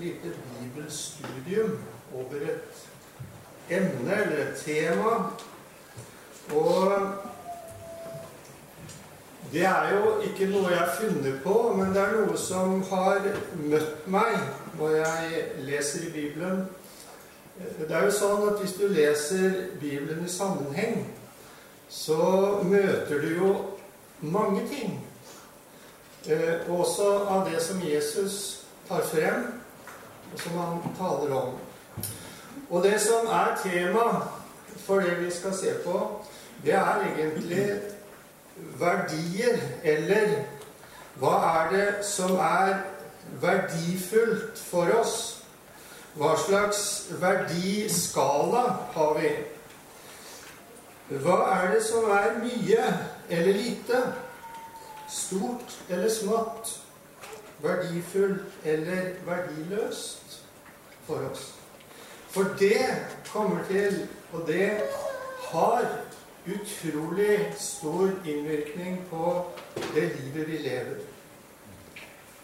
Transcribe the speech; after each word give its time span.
lite 0.00 0.32
bibelstudium 0.60 1.78
over 2.14 2.36
et 2.42 2.84
emne 3.70 4.12
eller 4.12 4.46
et 4.46 4.56
tema. 4.64 5.30
Og 6.54 6.92
det 9.52 9.64
er 9.64 9.94
jo 9.94 10.20
ikke 10.20 10.48
noe 10.50 10.70
jeg 10.70 10.78
har 10.78 10.96
funnet 11.00 11.40
på, 11.44 11.74
men 11.76 11.92
det 11.94 12.02
er 12.02 12.16
noe 12.18 12.38
som 12.38 12.80
har 12.90 13.22
møtt 13.60 14.08
meg 14.10 14.38
når 14.78 14.96
jeg 14.96 15.44
leser 15.68 16.08
i 16.08 16.12
Bibelen. 16.12 16.64
Det 17.78 17.90
er 17.90 18.08
jo 18.08 18.14
sånn 18.16 18.48
at 18.48 18.58
hvis 18.58 18.74
du 18.80 18.88
leser 18.90 19.52
Bibelen 19.78 20.24
i 20.26 20.32
sammenheng, 20.32 21.04
så 21.88 22.58
møter 22.66 23.22
du 23.22 23.28
jo 23.36 23.52
mange 24.20 24.66
ting. 24.68 24.98
Eh, 26.26 26.66
også 26.72 27.06
av 27.28 27.46
det 27.50 27.60
som 27.62 27.82
Jesus 27.84 28.64
tar 28.88 29.04
frem, 29.06 29.53
som 30.36 30.58
han 30.58 30.82
taler 30.98 31.34
om. 31.36 31.58
Og 32.70 32.82
det 32.82 33.00
som 33.00 33.26
er 33.26 33.58
tema 33.62 34.06
for 34.86 35.00
det 35.00 35.20
vi 35.20 35.30
skal 35.30 35.54
se 35.54 35.74
på, 35.84 36.24
det 36.64 36.74
er 36.74 37.04
egentlig 37.06 37.80
verdier, 38.56 39.58
eller 39.82 40.34
hva 41.20 41.34
er 41.60 41.70
det 41.70 41.88
som 42.06 42.36
er 42.36 42.74
verdifullt 43.42 44.58
for 44.58 44.90
oss? 44.98 45.16
Hva 46.14 46.36
slags 46.38 46.80
verdiskala 47.20 48.62
har 48.94 49.18
vi? 49.18 49.32
Hva 51.22 51.38
er 51.56 51.74
det 51.74 51.82
som 51.84 52.06
er 52.10 52.38
mye 52.42 52.84
eller 53.28 53.52
lite? 53.58 54.02
Stort 55.10 55.78
eller 55.88 56.10
smått? 56.10 56.80
Verdifullt 57.62 58.64
eller 58.64 59.14
verdiløst 59.26 60.23
for 61.06 61.30
oss? 61.30 61.52
For 62.34 62.54
det 62.58 62.80
kommer 63.32 63.64
til, 63.70 64.08
og 64.32 64.46
det 64.46 64.70
har 65.50 65.86
utrolig 66.46 67.54
stor 67.58 68.10
innvirkning 68.26 69.04
på 69.10 69.52
det 69.94 70.02
livet 70.02 70.48
vi 70.48 70.58
lever. 70.58 70.96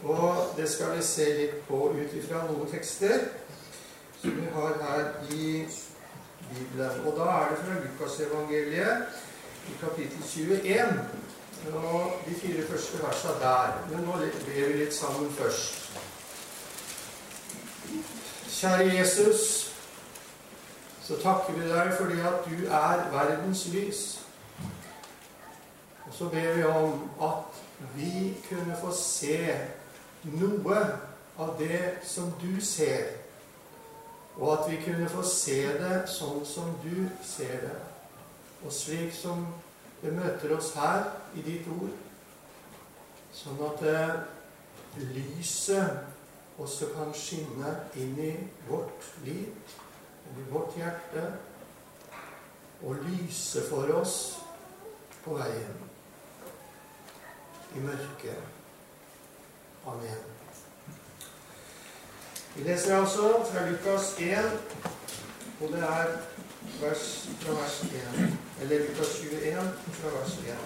Og 0.02 0.55
det 0.56 0.70
skal 0.70 0.97
vi 0.97 1.02
se 1.05 1.27
litt 1.36 1.56
på 1.69 1.91
ut 1.92 2.14
ifra 2.17 2.44
noen 2.48 2.70
tekster 2.72 3.27
som 4.20 4.36
vi 4.36 4.47
har 4.55 4.78
her 4.80 5.11
i 5.28 5.67
Bibelen. 6.50 7.02
Og 7.05 7.19
da 7.19 7.27
er 7.34 7.50
det 7.50 7.58
fra 7.64 7.77
Lukasevangeliet 7.83 9.20
i 9.69 9.77
kapittel 9.80 10.24
21. 10.24 10.97
Og 11.74 12.22
de 12.27 12.34
fire 12.41 12.64
første 12.70 13.02
versene 13.02 13.36
der. 13.42 13.77
Men 13.91 14.08
nå 14.08 14.17
ber 14.17 14.72
vi 14.72 14.80
litt 14.80 14.97
sammen 14.97 15.28
først. 15.36 15.80
Kjære 18.61 18.94
Jesus 18.94 19.72
så 21.03 21.16
takker 21.22 21.53
vi 21.56 21.69
deg 21.69 21.94
fordi 21.97 22.19
at 22.20 22.42
du 22.44 22.67
er 22.67 23.06
verdens 23.12 23.62
lys. 23.72 24.00
Og 26.06 26.12
så 26.12 26.28
ber 26.28 26.52
vi 26.55 26.64
om 26.64 27.11
at 27.22 27.62
vi 27.94 28.36
kunne 28.48 28.77
få 28.83 28.92
se 28.92 29.39
noe 30.25 30.83
av 31.39 31.55
det 31.58 32.05
som 32.05 32.28
du 32.42 32.61
ser. 32.61 33.17
Og 34.36 34.52
at 34.58 34.70
vi 34.70 34.83
kunne 34.84 35.08
få 35.08 35.24
se 35.24 35.58
det 35.80 36.05
sånn 36.12 36.45
som 36.45 36.77
du 36.84 37.08
ser 37.24 37.56
det. 37.64 37.80
Og 38.61 38.77
slik 38.77 39.17
som 39.17 39.47
det 40.05 40.12
møter 40.12 40.52
oss 40.58 40.74
her 40.77 41.08
i 41.33 41.48
ditt 41.48 41.72
ord. 41.80 41.97
Sånn 43.33 43.64
at 43.72 43.84
det, 43.89 44.06
lyset 45.17 46.19
også 46.61 46.91
kan 46.94 47.14
skinne 47.16 47.75
inn 47.97 48.19
i 48.20 48.33
vårt 48.69 49.06
liv 49.25 49.48
i 50.39 50.44
vårt 50.50 50.77
hjerte 50.77 51.25
og 52.83 52.97
lyse 53.06 53.62
for 53.69 53.92
oss 54.00 54.17
på 55.25 55.34
veien 55.36 55.80
i 57.77 57.80
mørket. 57.84 58.42
Amen. 59.86 60.23
Vi 62.55 62.63
leser 62.67 62.96
altså 62.96 63.45
fra 63.52 63.67
Lukas 63.68 64.14
1, 64.18 64.61
og 65.61 65.68
det 65.73 65.83
er 65.83 66.17
vers, 66.80 67.29
fra 67.40 67.52
vers 67.52 67.83
1. 67.83 67.90
Eller 68.61 68.79
Lukas 68.89 69.20
21 69.20 69.73
fra 69.92 70.08
vers 70.18 70.39
1. 70.39 70.57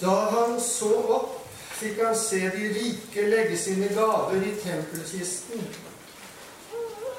Da 0.00 0.14
han 0.30 0.60
så 0.60 0.92
opp, 1.18 1.45
fikk 1.76 2.00
han 2.04 2.16
se 2.16 2.40
de 2.54 2.68
rike 2.72 3.26
legge 3.28 3.56
sine 3.58 3.88
gaver 3.88 4.42
i 4.42 4.54
tempelkisten. 4.62 5.66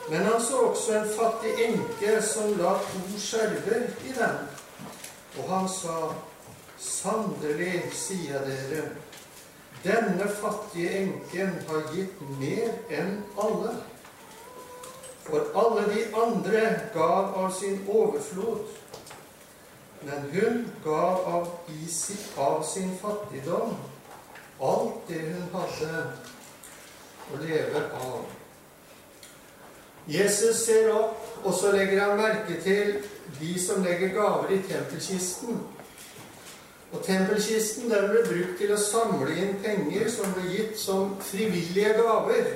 Men 0.09 0.25
han 0.25 0.41
så 0.41 0.57
også 0.57 0.93
en 0.97 1.09
fattig 1.09 1.51
enke 1.65 2.21
som 2.23 2.55
la 2.57 2.77
to 2.79 3.19
skjerver 3.19 3.89
i 4.07 4.15
den. 4.17 4.39
Og 5.37 5.49
han 5.51 5.69
sa, 5.69 5.97
Sannelig, 6.77 7.87
sier 7.97 8.43
dere, 8.45 8.83
denne 9.81 10.27
fattige 10.29 10.91
enken 11.01 11.55
har 11.69 11.87
gitt 11.93 12.19
mer 12.37 12.75
enn 12.93 13.15
alle. 13.41 13.73
For 15.25 15.49
alle 15.57 15.87
de 15.89 16.03
andre 16.21 16.61
gav 16.93 17.33
av 17.41 17.49
sin 17.57 17.81
overflod, 17.89 18.61
men 20.05 20.29
hun 20.35 20.61
gav 20.85 21.25
av, 21.33 21.49
av 22.37 22.61
sin 22.63 22.93
fattigdom 23.01 23.73
alt 24.61 25.07
det 25.07 25.21
hun 25.21 25.47
hadde 25.53 26.03
å 27.31 27.39
leve 27.43 27.83
av. 28.01 28.25
Jesus 30.07 30.61
ser 30.65 30.91
opp, 30.95 31.23
og 31.43 31.53
så 31.53 31.73
legger 31.75 31.99
han 32.01 32.19
merke 32.21 32.61
til 32.63 32.93
de 33.39 33.57
som 33.59 33.83
legger 33.83 34.13
gaver 34.15 34.53
i 34.55 34.61
tempelkisten. 34.69 35.59
Og 36.95 37.03
tempelkisten 37.03 37.91
den 37.91 38.07
ble 38.13 38.23
brukt 38.23 38.55
til 38.61 38.71
å 38.71 38.79
samle 38.79 39.35
inn 39.35 39.57
penger 39.63 40.07
som 40.11 40.31
ble 40.37 40.47
gitt 40.53 40.79
som 40.79 41.17
frivillige 41.19 41.97
gaver 41.99 42.47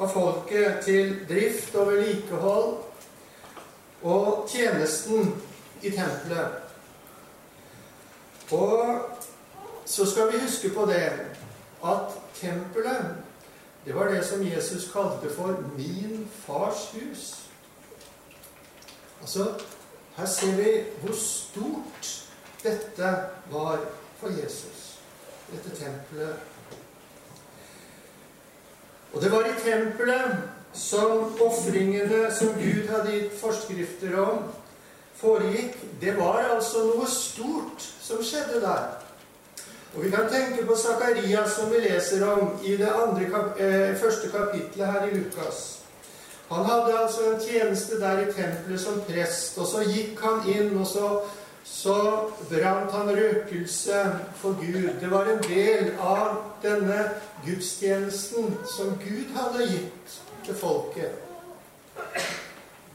av 0.00 0.08
folket 0.10 0.80
til 0.86 1.12
drift 1.28 1.76
og 1.76 1.92
vedlikehold 1.92 2.70
og 4.04 4.48
tjenesten 4.48 5.34
i 5.84 5.92
tempelet. 5.92 6.62
Og 8.52 9.13
så 9.86 10.06
skal 10.06 10.32
vi 10.32 10.40
huske 10.40 10.70
på 10.74 10.86
det 10.86 11.12
at 11.84 12.18
tempelet 12.34 13.24
det 13.84 13.94
var 13.94 14.08
det 14.08 14.24
som 14.24 14.46
Jesus 14.46 14.92
kalte 14.92 15.34
for 15.36 15.64
'min 15.76 16.30
fars 16.46 16.94
hus'. 16.94 17.40
Altså, 19.20 19.52
her 20.16 20.26
ser 20.26 20.56
vi 20.56 20.84
hvor 21.00 21.14
stort 21.14 22.24
dette 22.62 23.16
var 23.50 23.80
for 24.20 24.28
Jesus, 24.28 24.98
dette 25.52 25.84
tempelet. 25.84 26.36
Og 29.12 29.22
det 29.22 29.32
var 29.32 29.40
i 29.40 29.60
tempelet 29.70 30.38
som 30.72 31.40
ofringene 31.40 32.34
som 32.34 32.48
Gud 32.48 32.88
hadde 32.88 33.12
gitt 33.12 33.40
forskrifter 33.40 34.20
om, 34.20 34.54
foregikk. 35.14 36.00
Det 36.00 36.18
var 36.18 36.38
altså 36.38 36.78
noe 36.78 37.06
stort 37.06 37.94
som 38.00 38.24
skjedde 38.24 38.60
der. 38.60 39.03
Og 39.96 40.04
Vi 40.04 40.10
kan 40.10 40.26
tenke 40.30 40.66
på 40.66 40.74
Zakarias, 40.76 41.50
som 41.50 41.70
vi 41.70 41.78
leser 41.78 42.26
om 42.26 42.58
i 42.64 42.76
det 42.76 42.90
kap 43.30 43.60
eh, 43.60 43.94
første 43.96 44.28
kapittelet 44.28 44.92
her 44.92 45.04
i 45.06 45.14
Lukas. 45.14 45.80
Han 46.50 46.64
hadde 46.64 46.98
altså 46.98 47.20
en 47.30 47.40
tjeneste 47.40 48.00
der 48.00 48.18
i 48.18 48.32
tempelet 48.32 48.80
som 48.80 49.00
prest, 49.08 49.58
og 49.58 49.66
så 49.66 49.84
gikk 49.86 50.20
han 50.20 50.42
inn, 50.50 50.74
og 50.78 50.86
så, 50.86 51.10
så 51.64 51.94
brant 52.50 52.92
han 52.92 53.10
røkelse 53.16 54.00
for 54.36 54.58
Gud. 54.60 54.88
Det 55.00 55.10
var 55.10 55.30
en 55.30 55.42
del 55.46 55.92
av 56.02 56.40
denne 56.62 56.98
gudstjenesten 57.46 58.58
som 58.76 58.96
Gud 59.04 59.30
hadde 59.36 59.68
gitt 59.70 60.16
til 60.44 60.58
folket. 60.58 61.20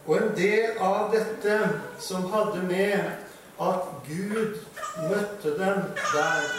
Og 0.06 0.18
en 0.18 0.36
del 0.36 0.76
av 0.84 1.14
dette 1.16 1.62
som 2.00 2.28
hadde 2.34 2.66
med 2.68 3.00
at 3.62 3.88
Gud 4.08 4.60
møtte 5.10 5.56
dem 5.60 5.82
der 5.96 6.52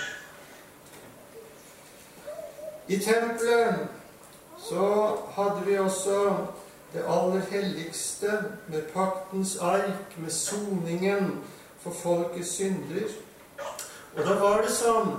i 2.91 2.99
tempelet 2.99 3.87
så 4.59 5.17
hadde 5.37 5.63
vi 5.67 5.79
også 5.79 6.37
det 6.93 7.03
aller 7.07 7.43
helligste 7.51 8.31
med 8.69 8.83
paktens 8.83 9.57
ark, 9.57 10.17
med 10.17 10.31
soningen 10.31 11.45
for 11.81 11.95
folkets 12.03 12.49
synder. 12.49 13.07
Og 14.17 14.25
da 14.27 14.35
var 14.41 14.65
det 14.67 14.73
sånn 14.75 15.13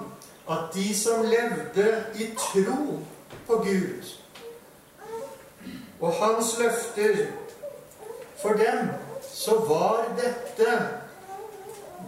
at 0.52 0.74
de 0.76 0.90
som 0.98 1.24
levde 1.24 1.86
i 2.20 2.28
tro 2.36 2.98
på 3.48 3.60
Gud 3.64 4.10
og 6.02 6.18
hans 6.18 6.58
løfter 6.60 7.28
For 8.42 8.58
dem 8.58 8.88
så 9.22 9.54
var 9.70 10.08
dette 10.18 10.72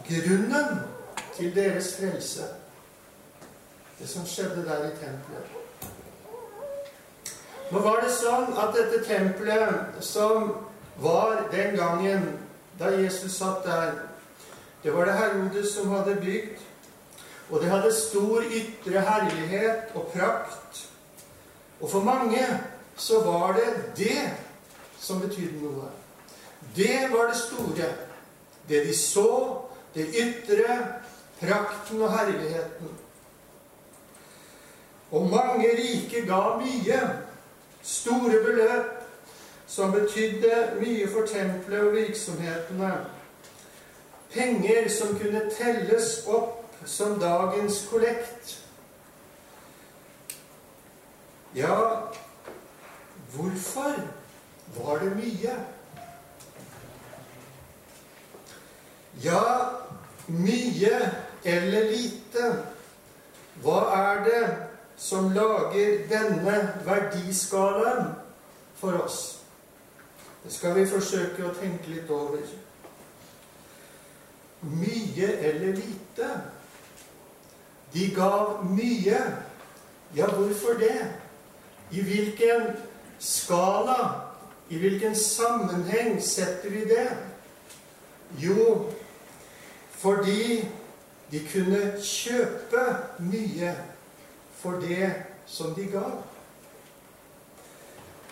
grunnen 0.08 0.80
til 1.38 1.56
deres 1.56 1.92
frelse 2.00 2.48
det 4.00 4.10
som 4.10 4.26
skjedde 4.28 4.66
der 4.66 4.88
i 4.88 4.96
tempelet. 4.98 5.60
Nå 7.72 7.82
var 7.82 8.02
det 8.04 8.12
sånn 8.14 8.52
at 8.60 8.76
dette 8.76 9.02
tempelet 9.08 10.04
som 10.04 10.52
var 11.02 11.48
den 11.52 11.78
gangen 11.78 12.28
da 12.80 12.92
Jesus 12.94 13.38
satt 13.38 13.64
der, 13.66 13.94
det 14.84 14.92
var 14.94 15.08
det 15.08 15.18
Herodes 15.18 15.74
som 15.74 15.92
hadde 15.94 16.20
bygd. 16.22 16.60
Og 17.50 17.62
det 17.62 17.70
hadde 17.70 17.92
stor 17.96 18.44
ytre 18.44 19.04
herlighet 19.04 19.94
og 19.96 20.10
prakt. 20.14 20.88
Og 21.80 21.90
for 21.92 22.04
mange 22.04 22.44
så 22.96 23.22
var 23.24 23.54
det 23.58 23.68
det 23.98 24.32
som 25.00 25.22
betydde 25.22 25.62
noe. 25.62 25.90
Det 26.76 27.10
var 27.12 27.30
det 27.32 27.38
store. 27.38 27.90
Det 28.68 28.84
de 28.88 28.96
så, 28.98 29.62
det 29.96 30.08
ytre, 30.16 30.78
prakten 31.40 32.02
og 32.02 32.12
herligheten. 32.18 32.92
Og 35.14 35.30
mange 35.30 35.70
rike 35.78 36.26
ga 36.26 36.42
mye, 36.58 37.00
store 37.82 38.40
beløp, 38.46 39.04
som 39.68 39.92
betydde 39.94 40.56
mye 40.80 41.06
for 41.10 41.28
tempelet 41.30 41.86
og 41.86 41.94
virksomhetene. 41.94 42.92
Penger 44.34 44.90
som 44.90 45.14
kunne 45.20 45.44
telles 45.54 46.24
opp 46.28 46.74
som 46.86 47.20
dagens 47.22 47.86
kollekt. 47.92 48.58
Ja, 51.56 51.78
hvorfor 53.36 53.94
var 54.78 55.00
det 55.00 55.14
mye? 55.16 55.56
Ja, 59.24 59.46
mye 60.28 61.00
eller 61.46 61.90
lite. 61.94 62.54
Hva 63.62 63.80
er 63.94 64.24
det 64.26 64.73
som 64.98 65.32
lager 65.34 66.08
denne 66.10 66.58
verdiskalaen 66.86 68.14
for 68.80 69.04
oss? 69.04 69.40
Det 70.44 70.52
skal 70.54 70.76
vi 70.76 70.86
forsøke 70.90 71.46
å 71.48 71.54
tenke 71.56 71.92
litt 71.94 72.10
over. 72.12 72.42
Mye 74.64 75.30
eller 75.50 75.78
lite? 75.78 76.30
De 77.94 78.10
gav 78.16 78.66
mye. 78.68 79.20
Ja, 80.16 80.28
hvorfor 80.28 80.76
det? 80.80 80.98
I 81.92 82.02
hvilken 82.02 82.74
skala, 83.20 84.00
i 84.70 84.78
hvilken 84.78 85.16
sammenheng 85.16 86.20
setter 86.22 86.70
vi 86.70 86.84
det? 86.90 87.08
Jo, 88.42 88.92
fordi 89.92 90.68
de 91.32 91.42
kunne 91.54 91.82
kjøpe 92.04 92.86
mye 93.20 93.74
for 94.64 94.80
det 94.82 95.12
som 95.46 95.74
de 95.76 95.86
ga. 95.92 96.08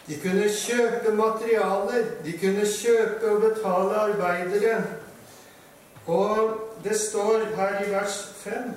De 0.07 0.17
kunne 0.19 0.47
kjøpe 0.49 1.13
materialer, 1.15 2.05
de 2.25 2.37
kunne 2.39 2.65
kjøpe 2.67 3.31
og 3.31 3.41
betale 3.41 3.95
arbeidere. 3.95 4.83
Og 6.07 6.55
det 6.83 6.97
står 6.99 7.51
her 7.55 7.83
i 7.85 7.91
vers 7.91 8.23
5 8.43 8.71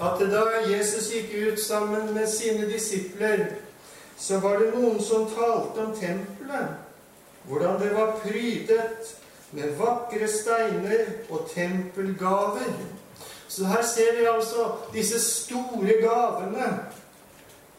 at 0.00 0.20
da 0.30 0.42
Jesus 0.68 1.08
gikk 1.08 1.30
ut 1.52 1.60
sammen 1.60 2.14
med 2.14 2.26
sine 2.28 2.66
disipler, 2.68 3.46
så 4.18 4.40
var 4.40 4.58
det 4.60 4.74
noen 4.74 5.00
som 5.00 5.24
talte 5.30 5.86
om 5.86 5.94
tempelet, 5.96 6.74
hvordan 7.48 7.80
det 7.80 7.94
var 7.94 8.18
prydet 8.20 9.14
med 9.56 9.72
vakre 9.78 10.28
steiner 10.28 11.08
og 11.30 11.48
tempelgaver. 11.54 12.68
Så 13.48 13.66
her 13.66 13.82
ser 13.82 14.16
vi 14.18 14.24
altså 14.26 14.70
disse 14.92 15.20
store 15.20 15.92
gavene. 16.02 16.68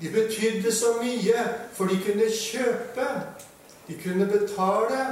De 0.01 0.09
betydde 0.09 0.71
så 0.71 0.93
mye, 1.01 1.43
for 1.73 1.85
de 1.85 1.97
kunne 2.05 2.29
kjøpe, 2.31 3.07
de 3.87 3.97
kunne 4.03 4.25
betale, 4.25 5.07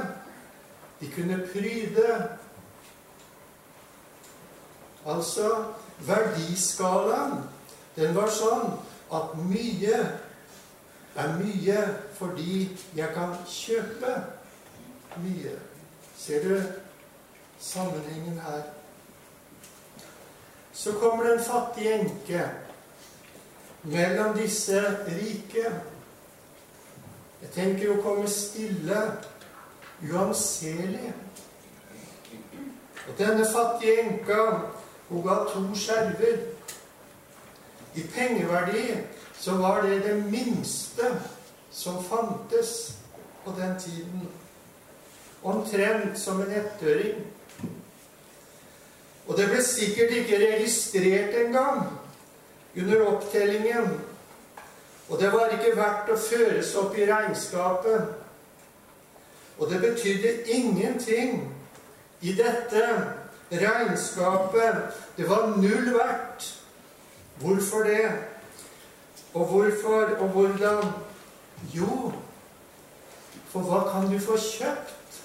de 1.00 1.10
kunne 1.10 1.48
pryde. 1.52 2.28
Altså 5.06 5.50
Verdiskalaen, 6.06 7.40
den 7.96 8.14
var 8.14 8.28
sånn 8.28 8.74
at 9.16 9.36
mye 9.48 10.00
er 11.16 11.36
mye 11.38 11.78
fordi 12.18 12.68
jeg 12.96 13.08
kan 13.14 13.32
kjøpe 13.48 14.12
mye. 15.24 15.54
Ser 16.18 16.48
du 16.48 16.62
sammenhengen 17.60 18.40
her? 18.44 18.75
Så 20.76 20.92
kommer 20.92 21.24
det 21.24 21.32
en 21.32 21.44
fattig 21.44 21.86
enke 21.92 22.50
mellom 23.82 24.34
disse 24.36 24.82
rike. 25.06 25.70
Jeg 27.40 27.52
tenker 27.54 27.94
å 27.94 28.02
komme 28.04 28.28
stille, 28.28 28.98
uanselig. 30.04 31.14
Og 33.06 33.14
denne 33.16 33.46
fattige 33.48 34.02
enka 34.02 34.42
hun 35.08 35.24
ga 35.24 35.38
to 35.48 35.62
skjerver. 35.72 36.42
I 37.96 38.04
pengeverdi 38.12 38.98
så 39.40 39.56
var 39.62 39.80
det 39.86 40.02
det 40.04 40.18
minste 40.28 41.14
som 41.72 42.02
fantes 42.04 42.98
på 43.44 43.54
den 43.56 43.80
tiden. 43.80 44.28
Omtrent 45.42 46.18
som 46.20 46.44
en 46.44 46.52
ettøring. 46.52 47.24
Og 49.26 49.36
det 49.38 49.48
ble 49.50 49.62
sikkert 49.64 50.14
ikke 50.20 50.38
registrert 50.42 51.34
engang 51.44 51.86
under 52.76 53.06
opptellingen. 53.06 54.00
Og 55.08 55.20
det 55.20 55.32
var 55.32 55.52
ikke 55.54 55.76
verdt 55.76 56.10
å 56.10 56.18
føres 56.20 56.72
opp 56.78 56.96
i 56.98 57.06
regnskapet. 57.10 58.08
Og 59.58 59.70
det 59.70 59.80
betydde 59.80 60.34
ingenting 60.52 61.46
i 62.20 62.34
dette 62.36 62.82
Regnskapet, 63.52 64.76
det 65.16 65.28
var 65.30 65.46
null 65.56 65.94
verdt. 65.94 66.62
Hvorfor 67.38 67.82
det? 67.82 68.10
Og 69.34 69.44
hvorfor 69.44 70.16
og 70.18 70.28
hvordan? 70.28 70.90
Jo, 71.74 72.12
for 73.48 73.60
hva 73.60 73.84
kan 73.92 74.10
du 74.12 74.18
få 74.18 74.36
kjøpt 74.36 75.20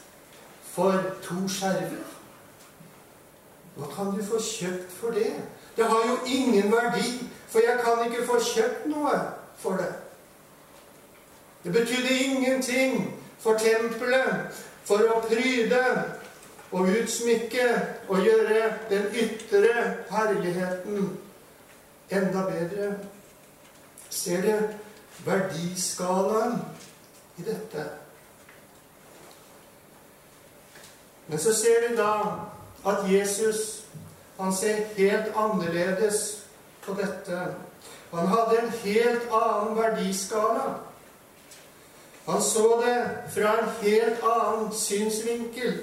for 0.71 1.01
to 1.24 1.47
skjerver? 1.50 2.10
Hva 3.75 3.88
kan 3.95 4.12
du 4.15 4.23
få 4.25 4.39
kjøpt 4.44 4.91
for 5.00 5.15
det? 5.15 5.33
Det 5.75 5.85
har 5.85 6.07
jo 6.07 6.18
ingen 6.25 6.71
verdi, 6.71 7.27
for 7.47 7.59
jeg 7.59 7.79
kan 7.83 8.06
ikke 8.06 8.25
få 8.27 8.39
kjøpt 8.44 8.88
noe 8.91 9.15
for 9.57 9.79
det. 9.79 9.94
Det 11.63 11.73
betydde 11.73 12.18
ingenting 12.23 13.19
for 13.40 13.57
tempelet, 13.57 14.51
for 14.83 15.06
å 15.13 15.21
pryde, 15.23 15.85
og 16.71 16.87
utsmykke 16.87 17.68
og 18.07 18.21
gjøre 18.23 18.73
den 18.90 19.07
ytre 19.16 19.73
herligheten 20.11 21.18
enda 22.11 22.45
bedre. 22.47 22.94
Ser 24.09 24.42
du 24.42 24.68
verdiskalaen 25.25 26.61
i 27.37 27.44
dette? 27.44 27.85
Men 31.28 31.40
så 31.40 31.54
ser 31.56 31.90
du 31.90 31.95
da 31.95 32.13
at 32.85 33.11
Jesus 33.11 33.81
han 34.40 34.56
ser 34.56 34.76
helt 34.97 35.33
annerledes 35.35 36.44
på 36.81 36.94
dette. 36.97 37.42
Han 38.11 38.28
hadde 38.28 38.61
en 38.61 38.71
helt 38.83 39.28
annen 39.31 39.76
verdiskala. 39.78 40.73
Han 42.26 42.42
så 42.42 42.81
det 42.85 42.97
fra 43.35 43.54
en 43.61 43.69
helt 43.81 44.23
annen 44.23 44.73
synsvinkel. 44.73 45.81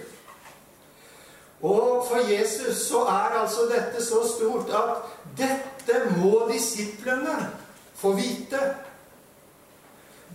Og 1.62 2.06
for 2.10 2.32
Jesus 2.32 2.76
så 2.88 3.04
er 3.04 3.38
altså 3.40 3.60
dette 3.70 4.04
så 4.04 4.22
stort 4.36 4.70
at 4.70 5.06
dette 5.38 6.02
må 6.16 6.48
disiplene 6.52 7.38
få 7.94 8.12
vite. 8.12 8.60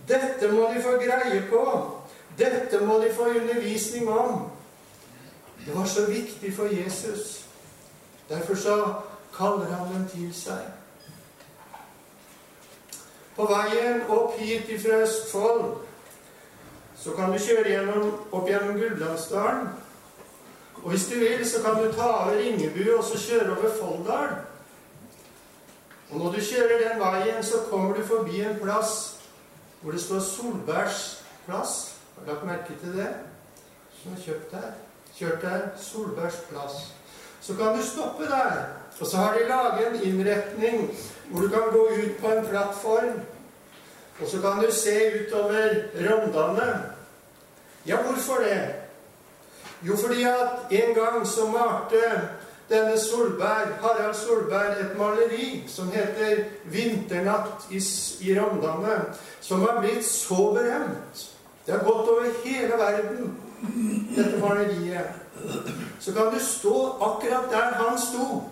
Dette 0.08 0.48
må 0.52 0.68
de 0.74 0.82
få 0.82 0.98
greie 1.00 1.44
på. 1.50 1.64
Dette 2.38 2.80
må 2.84 2.98
de 2.98 3.14
få 3.14 3.22
undervisning 3.24 4.08
om. 4.08 4.50
Det 5.66 5.76
var 5.76 5.84
så 5.84 6.06
viktig 6.06 6.56
for 6.56 6.64
Jesus. 6.64 7.46
Derfor 8.28 8.54
så 8.54 8.94
kaller 9.36 9.66
han 9.66 9.94
dem 9.94 10.08
til 10.08 10.34
seg. 10.34 10.60
På 13.36 13.48
veien 13.50 14.04
opp 14.08 14.36
hit 14.38 14.68
fra 14.82 15.00
Østfold 15.02 15.72
så 16.98 17.12
kan 17.16 17.32
du 17.32 17.38
kjøre 17.38 17.68
gjennom, 17.68 18.12
opp 18.32 18.46
gjennom 18.48 18.78
Gudbrandsdalen. 18.78 19.66
Og 20.84 20.90
hvis 20.90 21.08
du 21.08 21.18
vil, 21.18 21.42
så 21.48 21.62
kan 21.62 21.80
du 21.82 21.92
ta 21.92 22.06
over 22.06 22.38
Ringebu 22.38 22.96
og 22.96 23.04
så 23.04 23.18
kjøre 23.18 23.56
over 23.56 23.74
Folldal. 23.80 24.36
Og 26.10 26.18
når 26.18 26.32
du 26.32 26.40
kjører 26.40 26.88
den 26.88 27.00
veien, 27.00 27.44
så 27.44 27.64
kommer 27.70 27.96
du 27.96 28.06
forbi 28.06 28.40
en 28.40 28.58
plass 28.62 29.10
hvor 29.80 29.92
det 29.92 30.00
står 30.00 30.20
Solbergs 30.20 31.24
plass. 31.46 31.96
Har 32.14 32.24
du 32.24 32.30
lagt 32.30 32.46
merke 32.46 32.78
til 32.80 32.96
det? 32.96 33.10
Som 34.02 34.12
er 34.12 34.22
kjøpt 34.24 34.52
der. 34.52 34.83
Kjørt 35.18 35.42
der. 35.42 35.60
Solbergs 35.80 36.36
plass. 36.50 36.92
Så 37.40 37.54
kan 37.54 37.76
du 37.76 37.82
stoppe 37.82 38.24
der. 38.24 38.66
Og 39.00 39.06
så 39.06 39.16
har 39.16 39.38
de 39.38 39.48
laget 39.48 39.86
en 39.86 40.02
innretning 40.02 40.98
hvor 41.30 41.40
du 41.40 41.48
kan 41.48 41.62
gå 41.72 41.88
ut 41.88 42.16
på 42.20 42.28
en 42.28 42.46
plattform. 42.46 43.20
Og 44.20 44.28
så 44.28 44.40
kan 44.40 44.64
du 44.64 44.72
se 44.72 44.96
utover 45.20 45.74
Rondane. 45.94 46.82
Ja, 47.86 47.96
hvorfor 48.02 48.34
det? 48.34 48.74
Jo, 49.82 49.96
fordi 49.96 50.22
at 50.22 50.48
en 50.70 50.94
gang 50.94 51.26
så 51.26 51.46
malte 51.46 52.28
denne 52.68 53.00
Solberg, 53.00 53.68
Harald 53.80 54.14
Solberg 54.14 54.80
et 54.80 54.98
maleri 54.98 55.64
som 55.68 55.90
heter 55.92 56.44
'Vinternatt 56.64 57.66
i, 57.70 57.76
i 58.20 58.38
Rondane', 58.38 59.14
som 59.40 59.60
har 59.60 59.80
blitt 59.80 60.04
så 60.04 60.34
berømt. 60.34 61.30
Det 61.66 61.74
har 61.74 61.84
gått 61.84 62.08
over 62.08 62.24
hele 62.44 62.72
verden, 62.78 63.36
dette 64.16 64.38
maleriet. 64.40 65.06
Så 66.00 66.12
kan 66.12 66.32
du 66.34 66.40
stå 66.40 66.96
akkurat 67.00 67.50
der 67.50 67.74
han 67.80 67.98
sto. 67.98 68.42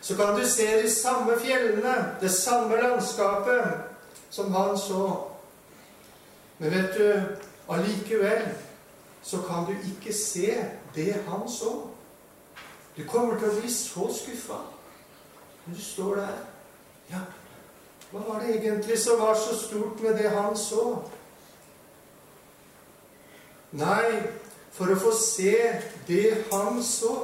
Så 0.00 0.16
kan 0.16 0.36
du 0.36 0.46
se 0.46 0.82
de 0.82 0.90
samme 0.90 1.38
fjellene, 1.40 2.16
det 2.20 2.30
samme 2.30 2.76
landskapet 2.76 3.64
som 4.30 4.52
han 4.52 4.78
så. 4.78 5.26
Men 6.58 6.70
vet 6.70 6.94
du, 6.98 7.22
allikevel 7.68 8.48
så 9.22 9.42
kan 9.42 9.66
du 9.66 9.72
ikke 9.72 10.14
se 10.14 10.64
det 10.94 11.12
han 11.28 11.48
så. 11.50 11.72
Du 12.96 13.04
kommer 13.04 13.38
til 13.38 13.50
å 13.50 13.56
bli 13.60 13.70
så 13.72 14.06
skuffa 14.14 14.60
når 15.66 15.74
du 15.74 15.82
står 15.82 16.14
der. 16.22 16.36
Ja, 17.10 17.20
hva 18.10 18.22
var 18.28 18.40
det 18.40 18.54
egentlig 18.56 18.98
som 19.02 19.20
var 19.20 19.34
så 19.34 19.56
stort 19.58 20.00
med 20.00 20.14
det 20.18 20.30
han 20.30 20.56
så? 20.56 21.02
Nei, 23.76 24.22
for 24.72 24.92
å 24.92 24.98
få 25.00 25.12
se 25.16 25.56
det 26.08 26.30
han 26.52 26.80
så, 26.84 27.16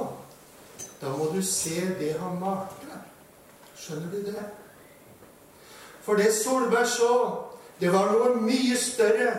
da 1.01 1.11
må 1.17 1.31
du 1.33 1.41
se 1.45 1.79
det 1.99 2.13
han 2.19 2.37
malte. 2.41 2.99
Skjønner 3.77 4.11
du 4.13 4.29
det? 4.31 4.45
For 6.03 6.19
det 6.19 6.33
Solberg 6.35 6.87
så, 6.87 7.15
det 7.79 7.91
var 7.93 8.11
noe 8.11 8.35
mye 8.43 8.77
større, 8.79 9.31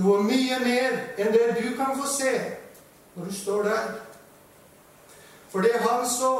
noe 0.00 0.22
mye 0.24 0.58
mer 0.62 0.98
enn 1.20 1.32
det 1.34 1.52
du 1.60 1.74
kan 1.76 1.96
få 1.98 2.08
se 2.08 2.32
når 3.14 3.28
du 3.28 3.34
står 3.36 3.68
der. 3.68 3.88
For 5.52 5.60
det 5.60 5.76
han 5.84 6.06
så, 6.08 6.34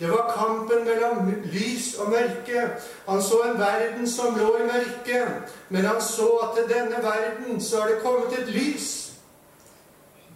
det 0.00 0.10
var 0.10 0.32
kampen 0.36 0.84
mellom 0.84 1.30
lys 1.52 1.94
og 1.98 2.10
mørke. 2.12 2.66
Han 3.06 3.22
så 3.22 3.42
en 3.46 3.58
verden 3.58 4.08
som 4.08 4.36
lå 4.36 4.50
i 4.58 4.66
mørke, 4.68 5.22
men 5.68 5.88
han 5.88 6.02
så 6.04 6.28
at 6.44 6.58
til 6.58 6.68
denne 6.74 7.00
verden 7.04 7.60
så 7.64 7.80
har 7.80 7.88
det 7.88 8.02
kommet 8.04 8.36
et 8.38 8.52
lys. 8.52 9.09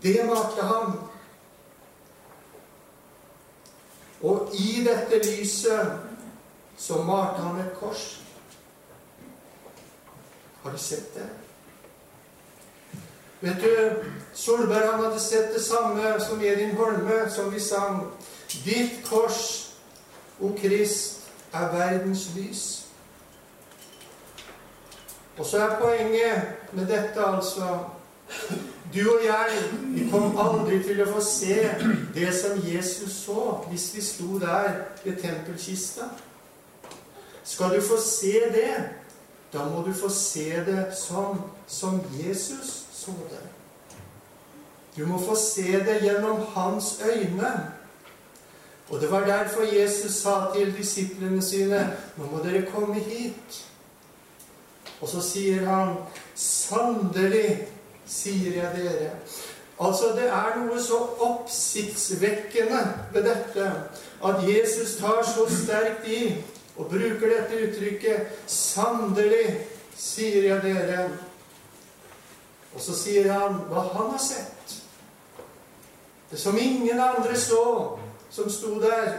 Det 0.04 0.26
malte 0.26 0.62
han. 0.62 0.92
Og 4.20 4.50
i 4.52 4.84
dette 4.84 5.20
lyset 5.24 5.96
så 6.76 7.00
malte 7.02 7.40
han 7.40 7.60
et 7.60 7.72
kors. 7.80 8.20
Har 10.62 10.70
du 10.70 10.78
sett 10.78 11.14
det? 11.14 11.28
Vet 13.40 13.64
du, 13.64 14.04
Solberg 14.34 14.90
han 14.90 15.04
hadde 15.04 15.20
sett 15.20 15.54
det 15.54 15.64
samme 15.64 16.14
som 16.20 16.40
Edin 16.40 16.76
Holme, 16.76 17.30
som 17.30 17.52
vi 17.52 17.60
sang. 17.60 18.04
Ditt 18.64 19.00
kors, 19.08 19.72
o 20.40 20.52
Krist, 20.60 21.30
er 21.52 21.72
verdens 21.72 22.28
lys. 22.36 22.86
Og 25.38 25.46
så 25.46 25.58
er 25.58 25.80
poenget 25.80 26.72
med 26.72 26.86
dette 26.86 27.24
altså 27.24 27.78
du 28.94 29.00
og 29.10 29.24
jeg 29.24 29.62
vi 29.94 30.04
kom 30.10 30.36
aldri 30.38 30.78
til 30.84 31.02
å 31.02 31.08
få 31.10 31.22
se 31.24 31.56
det 32.14 32.30
som 32.36 32.60
Jesus 32.62 33.24
så 33.24 33.58
hvis 33.70 33.88
vi 33.94 34.04
sto 34.04 34.38
der 34.38 34.84
ved 35.04 35.18
tempelkista. 35.22 36.08
Skal 37.44 37.74
du 37.74 37.80
få 37.84 37.98
se 38.00 38.32
det, 38.54 38.74
da 39.52 39.66
må 39.68 39.82
du 39.86 39.92
få 39.92 40.08
se 40.08 40.62
det 40.66 40.86
sånn 40.96 41.42
som 41.66 42.00
Jesus 42.16 42.84
så 42.94 43.12
det. 43.30 43.44
Du 44.96 45.04
må 45.06 45.18
få 45.18 45.34
se 45.38 45.80
det 45.84 46.00
gjennom 46.04 46.46
hans 46.54 47.00
øyne. 47.02 47.52
Og 48.88 49.00
det 49.00 49.10
var 49.10 49.26
derfor 49.26 49.62
Jesus 49.62 50.22
sa 50.22 50.52
til 50.54 50.74
disiplene 50.76 51.42
sine 51.42 51.80
nå 52.16 52.28
må 52.30 52.42
dere 52.44 52.66
komme 52.70 53.00
hit. 53.02 53.64
Og 55.00 55.08
så 55.10 55.22
sier 55.24 55.66
han 55.66 55.96
sannelig 56.38 57.73
sier 58.06 58.56
jeg 58.62 58.70
dere. 58.76 59.10
Altså, 59.80 60.12
det 60.16 60.28
er 60.30 60.58
noe 60.60 60.80
så 60.82 60.98
oppsiktsvekkende 61.26 62.82
ved 63.12 63.26
dette 63.26 63.70
at 64.24 64.42
Jesus 64.48 64.96
tar 65.00 65.24
så 65.26 65.46
sterkt 65.50 66.06
i 66.08 66.36
og 66.76 66.90
bruker 66.90 67.28
dette 67.30 67.60
uttrykket 67.66 68.26
'Sannelig, 68.46 69.66
sier 69.96 70.42
jeg 70.42 70.62
dere'. 70.62 71.10
Og 72.74 72.80
så 72.80 72.94
sier 72.98 73.32
han 73.32 73.60
hva 73.70 73.80
han 73.80 74.10
har 74.10 74.18
sett. 74.18 74.82
Det 76.30 76.40
som 76.40 76.58
ingen 76.58 77.00
andre 77.00 77.36
så, 77.36 77.98
som 78.30 78.50
sto 78.50 78.80
der. 78.80 79.12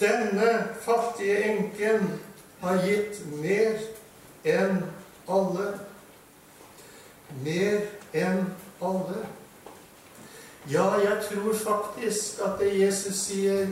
Denne 0.00 0.68
fattige 0.80 1.42
enken 1.44 2.20
har 2.60 2.86
gitt 2.86 3.18
mer 3.42 3.80
enn 4.44 4.84
alle. 5.28 5.72
Mer 7.44 7.80
enn 8.12 8.46
alle. 8.82 9.26
Ja, 10.70 10.92
jeg 11.00 11.24
tror 11.28 11.54
faktisk 11.54 12.40
at 12.44 12.60
det 12.60 12.72
Jesus 12.80 13.16
sier, 13.16 13.68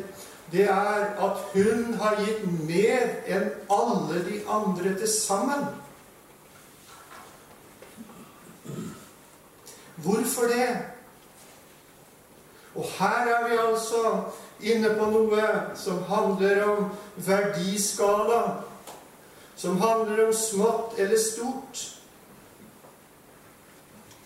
det 0.52 0.68
er 0.70 1.16
at 1.20 1.42
hun 1.52 1.94
har 2.00 2.20
gitt 2.22 2.44
mer 2.68 3.08
enn 3.26 3.50
alle 3.72 4.22
de 4.28 4.40
andre 4.48 4.94
til 4.98 5.10
sammen. 5.10 5.66
Hvorfor 9.96 10.42
det? 10.42 10.68
Og 12.74 12.84
her 12.98 13.28
er 13.34 13.48
vi 13.48 13.56
altså 13.56 14.22
inne 14.60 14.92
på 14.98 15.10
noe 15.10 15.44
som 15.76 16.02
handler 16.08 16.62
om 16.64 16.90
verdiskala 17.16 18.40
som 19.56 19.80
handler 19.80 20.26
om 20.26 20.32
smått 20.34 20.98
eller 20.98 21.18
stort, 21.18 21.98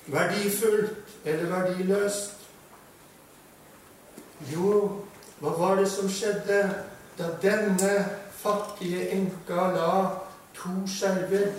verdifullt 0.06 1.24
eller 1.24 1.46
verdiløst. 1.46 2.36
Jo, 4.50 5.04
hva 5.40 5.52
var 5.58 5.76
det 5.80 5.90
som 5.92 6.08
skjedde 6.10 6.62
da 7.18 7.28
denne 7.42 7.92
fattige 8.40 9.10
enka 9.14 9.66
la 9.76 9.92
to 10.56 10.72
skjerver? 10.88 11.52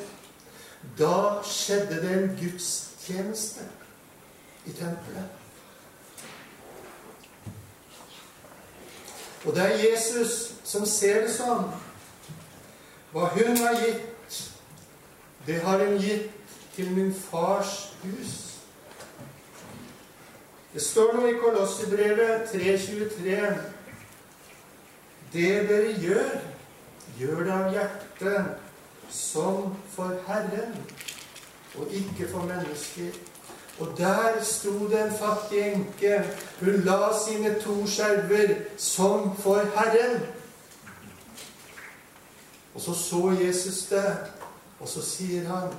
Da 0.97 1.43
skjedde 1.45 2.01
det 2.01 2.15
en 2.17 2.33
gudstjeneste 2.39 3.67
i 4.65 4.73
tempelet. 4.73 5.37
Og 9.45 9.55
det 9.55 9.63
er 9.63 9.89
Jesus 9.89 10.53
som 10.63 10.85
ser 10.85 11.23
det 11.25 11.31
sånn. 11.33 11.69
Hva 13.11 13.27
hun 13.35 13.57
har 13.57 13.75
gitt, 13.81 14.37
det 15.47 15.59
har 15.61 15.83
hun 15.83 15.97
gitt 15.99 16.31
til 16.75 16.91
min 16.91 17.13
fars 17.13 17.93
hus. 18.03 18.37
Det 20.73 20.81
står 20.81 21.17
noe 21.17 21.33
i 21.33 21.39
Kolossebrevet 21.41 22.53
3.23. 22.53 23.49
Det 25.33 25.49
dere 25.67 25.95
gjør, 25.99 26.31
gjør 27.19 27.43
det 27.43 27.55
av 27.57 27.75
hjertet, 27.75 28.53
som 29.11 29.75
for 29.91 30.15
Herren, 30.27 30.71
og 31.75 31.91
ikke 31.91 32.29
for 32.31 32.47
mennesker. 32.47 33.11
Og 33.79 33.91
der 33.97 34.39
sto 34.43 34.71
det 34.87 35.01
en 35.01 35.17
fattig 35.19 35.61
enke. 35.73 36.21
Hun 36.61 36.83
la 36.87 37.11
sine 37.25 37.57
to 37.59 37.75
skjerver 37.87 38.55
som 38.77 39.35
for 39.35 39.67
Herren. 39.75 40.21
Og 42.73 42.81
så 42.81 42.93
så 42.93 43.37
Jesus 43.43 43.85
det, 43.85 44.17
og 44.79 44.87
så 44.87 45.01
sier 45.05 45.47
han 45.47 45.73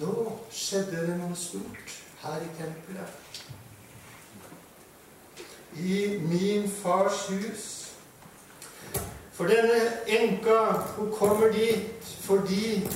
Nå 0.00 0.38
skjedde 0.54 1.06
det 1.08 1.14
noe 1.18 1.34
stort 1.34 1.94
her 2.22 2.42
i 2.44 2.50
tempelet. 2.54 3.14
I 5.74 6.18
min 6.22 6.68
fars 6.70 7.24
hus. 7.32 7.64
For 9.32 9.50
denne 9.50 9.80
enka, 10.06 10.60
hun 10.94 11.10
kommer 11.16 11.50
dit 11.52 12.12
fordi 12.22 12.86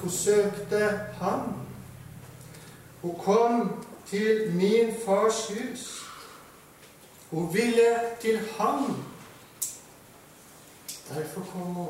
hun 0.00 0.10
søkte 0.10 0.88
ham. 1.20 1.52
Hun 3.02 3.14
kom 3.22 3.84
til 4.10 4.50
min 4.54 4.90
fars 5.06 5.46
hus. 5.46 6.02
Hun 7.30 7.54
ville 7.54 7.94
til 8.20 8.40
ham. 8.58 9.04
Derfor 11.08 11.46
kom 11.52 11.60
hun. 11.60 11.88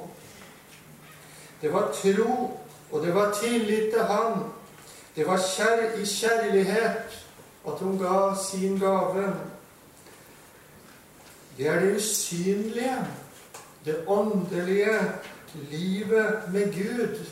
Det 1.65 1.73
var 1.73 1.93
tro, 1.93 2.61
og 2.93 3.03
det 3.03 3.15
var 3.15 3.33
tillit 3.33 3.93
til 3.93 4.03
Han. 4.03 4.43
Det 5.17 5.27
var 5.27 5.41
kjær 5.41 5.97
i 5.97 6.05
kjærlighet 6.05 7.25
at 7.69 7.79
hun 7.81 7.99
ga 7.99 8.35
sin 8.51 8.79
gave. 8.79 9.35
Det 11.57 11.69
er 11.69 11.81
det 11.81 11.97
usynlige, 11.97 13.07
det 13.85 14.05
åndelige, 14.07 15.01
livet 15.55 16.43
med 16.53 16.75
Gud 16.75 17.27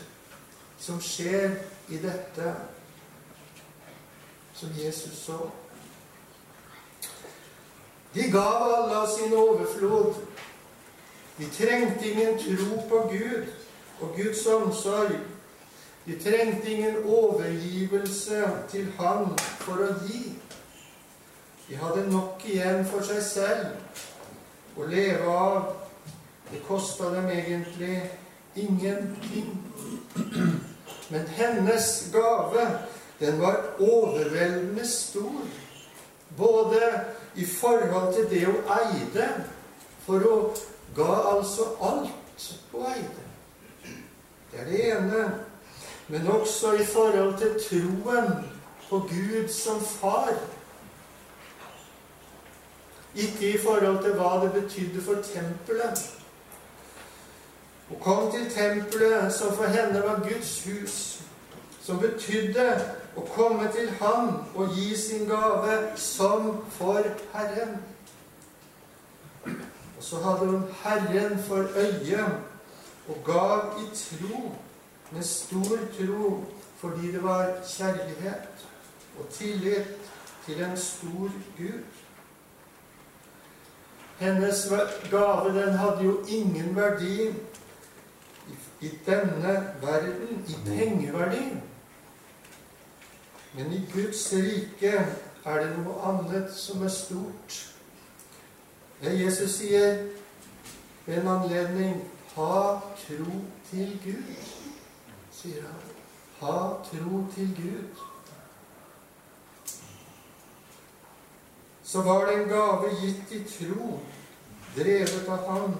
som 0.79 1.01
skjer 1.01 1.51
i 1.89 1.97
dette 1.97 2.55
som 4.53 4.69
Jesus 4.85 5.25
så. 5.25 5.49
De 8.15 8.31
gav 8.31 8.71
alle 8.73 8.95
av 8.95 9.09
sin 9.17 9.33
overflod. 9.33 10.13
De 11.37 11.49
trengte 11.49 12.09
ingen 12.09 12.39
tro 12.39 12.87
på 12.89 13.09
Gud 13.11 13.62
og 14.03 14.15
Guds 14.17 14.45
omsorg. 14.45 15.15
De 16.05 16.19
trengte 16.19 16.71
ingen 16.71 16.95
overgivelse 17.05 18.43
til 18.71 18.89
Han 18.99 19.37
for 19.63 19.85
å 19.85 19.93
gi. 20.03 20.33
De 21.69 21.79
hadde 21.79 22.09
nok 22.11 22.43
igjen 22.43 22.83
for 22.89 23.05
seg 23.07 23.21
selv 23.23 24.75
å 24.75 24.87
leve 24.91 25.31
av. 25.31 25.71
Det 26.51 26.59
kosta 26.67 27.13
dem 27.13 27.31
egentlig 27.31 28.01
ingenting. 28.59 29.55
Men 31.09 31.27
hennes 31.37 31.87
gave, 32.13 32.67
den 33.19 33.39
var 33.41 33.63
overveldende 33.79 34.87
stor. 34.87 35.47
Både 36.37 36.81
i 37.35 37.45
forhold 37.45 38.13
til 38.13 38.29
det 38.29 38.45
hun 38.45 38.71
eide, 38.75 39.29
for 40.03 40.19
hun 40.19 40.63
ga 40.97 41.35
altså 41.35 41.71
alt 41.81 42.49
hun 42.71 42.87
eide. 42.91 43.23
Det 44.53 44.61
er 44.61 44.65
det 44.65 44.97
ene. 44.97 45.39
Men 46.07 46.27
også 46.27 46.73
i 46.73 46.85
forhold 46.85 47.37
til 47.37 47.53
troen 47.69 48.33
på 48.89 48.99
Gud 48.99 49.47
som 49.49 49.81
far. 49.81 50.33
Ikke 53.15 53.53
i 53.53 53.57
forhold 53.57 54.03
til 54.03 54.13
hva 54.13 54.45
det 54.45 54.53
betydde 54.53 55.01
for 55.01 55.13
tempelet. 55.13 56.11
Hun 57.89 57.99
kom 58.01 58.31
til 58.31 58.51
tempelet, 58.51 59.33
som 59.33 59.55
for 59.55 59.63
henne 59.63 60.01
var 60.01 60.21
Guds 60.29 60.63
hus, 60.63 61.21
som 61.81 61.99
betydde 61.99 62.69
å 63.17 63.25
komme 63.35 63.67
til 63.73 63.89
Han 63.99 64.31
og 64.55 64.73
gi 64.77 64.95
sin 64.97 65.27
gave 65.29 65.77
som 65.95 66.63
for 66.69 67.03
Herren. 67.33 67.77
Og 69.97 70.01
så 70.03 70.21
hadde 70.23 70.45
hun 70.45 70.65
Herren 70.83 71.39
for 71.47 71.69
øye 71.75 72.25
og 73.07 73.17
gav 73.25 73.73
i 73.83 73.95
tro, 73.95 74.55
med 75.11 75.23
stor 75.23 75.77
tro, 75.97 76.43
fordi 76.77 77.11
det 77.11 77.23
var 77.23 77.49
kjærlighet 77.67 78.65
og 79.19 79.29
tillit 79.29 79.87
til 80.45 80.63
en 80.63 80.77
stor 80.77 81.31
Gud. 81.57 81.83
Hennes 84.17 84.71
gave, 85.11 85.61
den 85.61 85.73
hadde 85.73 86.03
jo 86.03 86.25
ingen 86.27 86.75
verdi 86.75 87.33
i 88.81 88.89
denne 89.05 89.73
verden, 89.81 90.45
i 90.47 90.55
pengeverdi. 90.65 91.57
Men 93.53 93.73
i 93.73 93.89
Guds 93.93 94.33
rike 94.33 95.05
er 95.45 95.59
det 95.59 95.69
noe 95.77 95.99
annet 96.09 96.51
som 96.55 96.83
er 96.83 96.91
stort. 96.91 97.59
Det 99.03 99.13
Jesus 99.19 99.59
sier 99.59 100.07
ved 101.05 101.19
en 101.19 101.27
anledning 101.27 102.01
Ha 102.35 102.79
tro 102.97 103.41
til 103.69 103.99
Gud, 104.03 104.33
sier 105.31 105.61
han. 105.67 105.91
Ha 106.39 106.57
tro 106.87 107.25
til 107.35 107.51
Gud. 107.57 108.01
Så 111.83 112.01
var 112.01 112.25
det 112.25 112.39
en 112.39 112.49
gave 112.49 112.89
gitt 113.01 113.31
i 113.31 113.43
tro, 113.45 113.99
drevet 114.75 115.29
av 115.29 115.43
Han. 115.51 115.75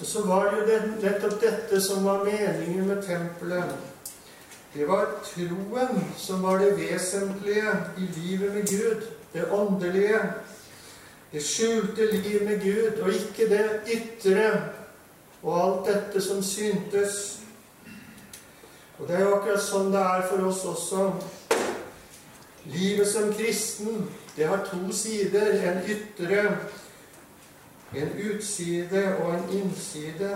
Og 0.00 0.06
så 0.06 0.24
var 0.26 0.50
det 0.50 0.58
jo 0.58 0.80
nettopp 1.02 1.38
dette 1.42 1.80
som 1.82 2.04
var 2.04 2.24
meningen 2.24 2.86
med 2.88 3.02
tempelet. 3.06 3.76
Det 4.74 4.88
var 4.88 5.06
troen 5.26 6.04
som 6.18 6.42
var 6.42 6.58
det 6.58 6.74
vesentlige 6.78 7.72
i 7.98 8.10
livet 8.18 8.54
med 8.54 8.68
Gud. 8.68 9.06
Det 9.32 9.50
åndelige. 9.52 10.20
Det 11.32 11.44
skjulte 11.44 12.06
liv 12.12 12.42
med 12.44 12.60
Gud, 12.62 13.02
og 13.02 13.08
ikke 13.12 13.48
det 13.50 13.64
ytre 13.94 14.52
og 15.42 15.58
alt 15.64 15.90
dette 15.94 16.22
som 16.24 16.42
syntes. 16.42 17.40
Og 18.98 19.08
det 19.08 19.16
er 19.16 19.20
jo 19.26 19.34
akkurat 19.36 19.62
sånn 19.62 19.92
det 19.92 20.00
er 20.00 20.24
for 20.30 20.46
oss 20.48 20.64
også. 20.66 21.04
Livet 22.68 23.08
som 23.08 23.28
kristen, 23.36 24.08
det 24.36 24.48
har 24.48 24.64
to 24.66 24.80
sider. 24.92 25.52
En 25.68 25.82
ytre, 25.86 26.46
en 27.94 28.14
utside 28.30 29.04
og 29.20 29.34
en 29.36 29.52
innside. 29.60 30.32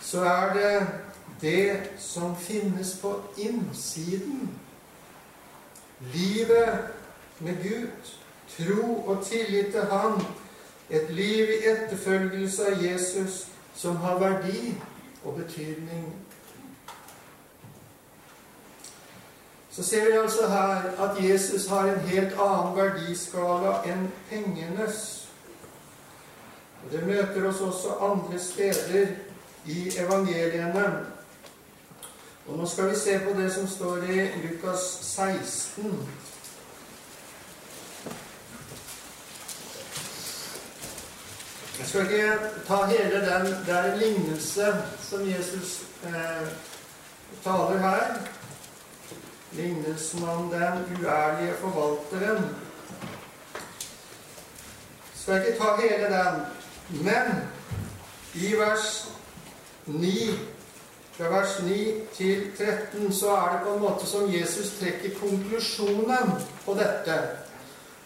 Så 0.00 0.24
er 0.24 0.54
det 0.56 0.72
det 1.40 1.90
som 2.02 2.36
finnes 2.36 2.96
på 3.02 3.14
innsiden. 3.36 4.48
Livet 6.00 6.88
med 7.38 7.62
Gud. 7.62 8.17
Tro 8.56 9.04
og 9.06 9.24
tillit 9.26 9.72
til 9.72 9.84
Han. 9.90 10.22
Et 10.90 11.10
liv 11.10 11.50
i 11.52 11.58
etterfølgelse 11.68 12.66
av 12.66 12.84
Jesus 12.84 13.46
som 13.76 13.96
har 13.96 14.18
verdi 14.18 14.74
og 15.24 15.36
betydning 15.36 16.08
så 19.78 19.84
ser 19.84 20.04
vi 20.04 20.12
altså 20.18 20.48
her 20.48 20.82
at 21.04 21.30
Jesus 21.30 21.66
har 21.66 21.84
en 21.86 22.00
helt 22.00 22.32
annen 22.34 22.76
verdiskala 22.76 23.76
enn 23.86 24.08
pengenes. 24.30 25.28
Og 26.82 26.92
Det 26.92 27.06
møter 27.06 27.46
oss 27.46 27.60
også 27.60 27.94
andre 28.02 28.38
steder 28.38 29.06
i 29.66 29.92
evangeliene. 29.98 31.06
Og 32.48 32.58
Nå 32.58 32.66
skal 32.66 32.90
vi 32.90 32.96
se 32.98 33.20
på 33.22 33.40
det 33.40 33.52
som 33.54 33.68
står 33.68 33.96
i 34.10 34.18
Lukas 34.42 34.82
16. 35.02 35.94
Jeg 41.78 41.86
skal 41.86 42.00
ikke 42.00 42.32
ta 42.66 42.84
hele 42.84 43.20
den. 43.26 43.46
Det 43.66 43.74
er 43.74 43.92
en 43.92 43.98
lignelse 43.98 44.66
som 45.00 45.28
Jesus 45.28 45.82
eh, 46.06 46.48
taler 47.44 47.78
her 47.78 48.18
lignelsen 49.52 50.28
om 50.28 50.50
den 50.50 50.98
uærlige 51.00 51.54
forvalteren. 51.60 52.56
Skal 55.14 55.46
ikke 55.46 55.58
ta 55.58 55.76
hele 55.80 56.04
den, 56.04 56.42
men 57.04 57.48
i 58.34 58.54
vers 58.54 59.08
9 59.86 60.38
fra 61.12 61.24
vers 61.24 61.62
9 61.62 61.94
til 62.14 62.46
13 62.58 63.12
så 63.12 63.30
er 63.30 63.52
det 63.52 63.60
på 63.66 63.74
en 63.74 63.80
måte 63.80 64.06
som 64.06 64.34
Jesus 64.34 64.78
trekker 64.80 65.18
konklusjonen 65.20 66.34
på 66.64 66.74
dette 66.74 67.16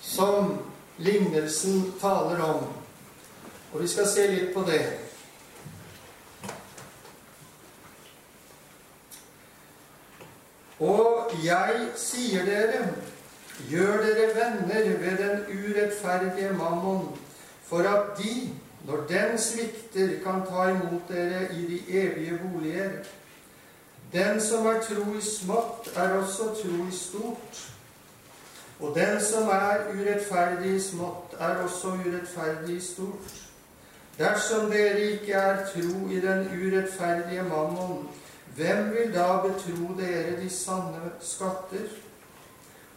som 0.01 0.59
lignelsen 0.99 1.93
taler 2.01 2.41
om. 2.45 2.82
Og 3.73 3.83
vi 3.83 3.89
skal 3.89 4.09
se 4.09 4.27
litt 4.29 4.53
på 4.55 4.65
det. 4.69 4.83
Og 10.83 11.33
jeg 11.45 11.87
sier 11.97 12.45
dere, 12.45 12.83
gjør 13.71 14.03
dere 14.03 14.27
venner 14.37 14.89
ved 15.01 15.21
den 15.23 15.45
urettferdige 15.49 16.53
mammon, 16.59 17.07
for 17.65 17.87
at 17.89 18.19
de, 18.19 18.51
når 18.87 19.07
den 19.09 19.39
svikter, 19.39 20.19
kan 20.25 20.43
ta 20.49 20.69
imot 20.71 21.09
dere 21.09 21.47
i 21.55 21.67
de 21.67 21.81
evige 21.89 22.41
boliger. 22.43 22.91
Den 24.13 24.41
som 24.41 24.67
er 24.67 24.83
tro 24.85 25.15
i 25.17 25.23
smått, 25.25 25.89
er 25.97 26.19
også 26.19 26.51
tro 26.59 26.83
i 26.89 26.97
stort. 26.97 27.63
Og 28.81 28.95
den 28.95 29.21
som 29.21 29.49
er 29.49 29.87
urettferdig 29.95 30.75
i 30.77 30.81
smått, 30.81 31.39
er 31.39 31.63
også 31.63 31.95
urettferdig 32.03 32.77
i 32.77 32.81
stort. 32.81 33.42
Dersom 34.23 34.71
dere 34.71 35.01
ikke 35.17 35.33
er 35.35 35.65
tro 35.67 36.09
i 36.15 36.21
den 36.23 36.45
urettferdige 36.55 37.43
mammon, 37.43 38.09
hvem 38.57 38.93
vil 38.95 39.15
da 39.15 39.41
betro 39.43 39.97
dere 39.99 40.37
de 40.39 40.51
sanne 40.51 41.11
skatter? 41.21 41.89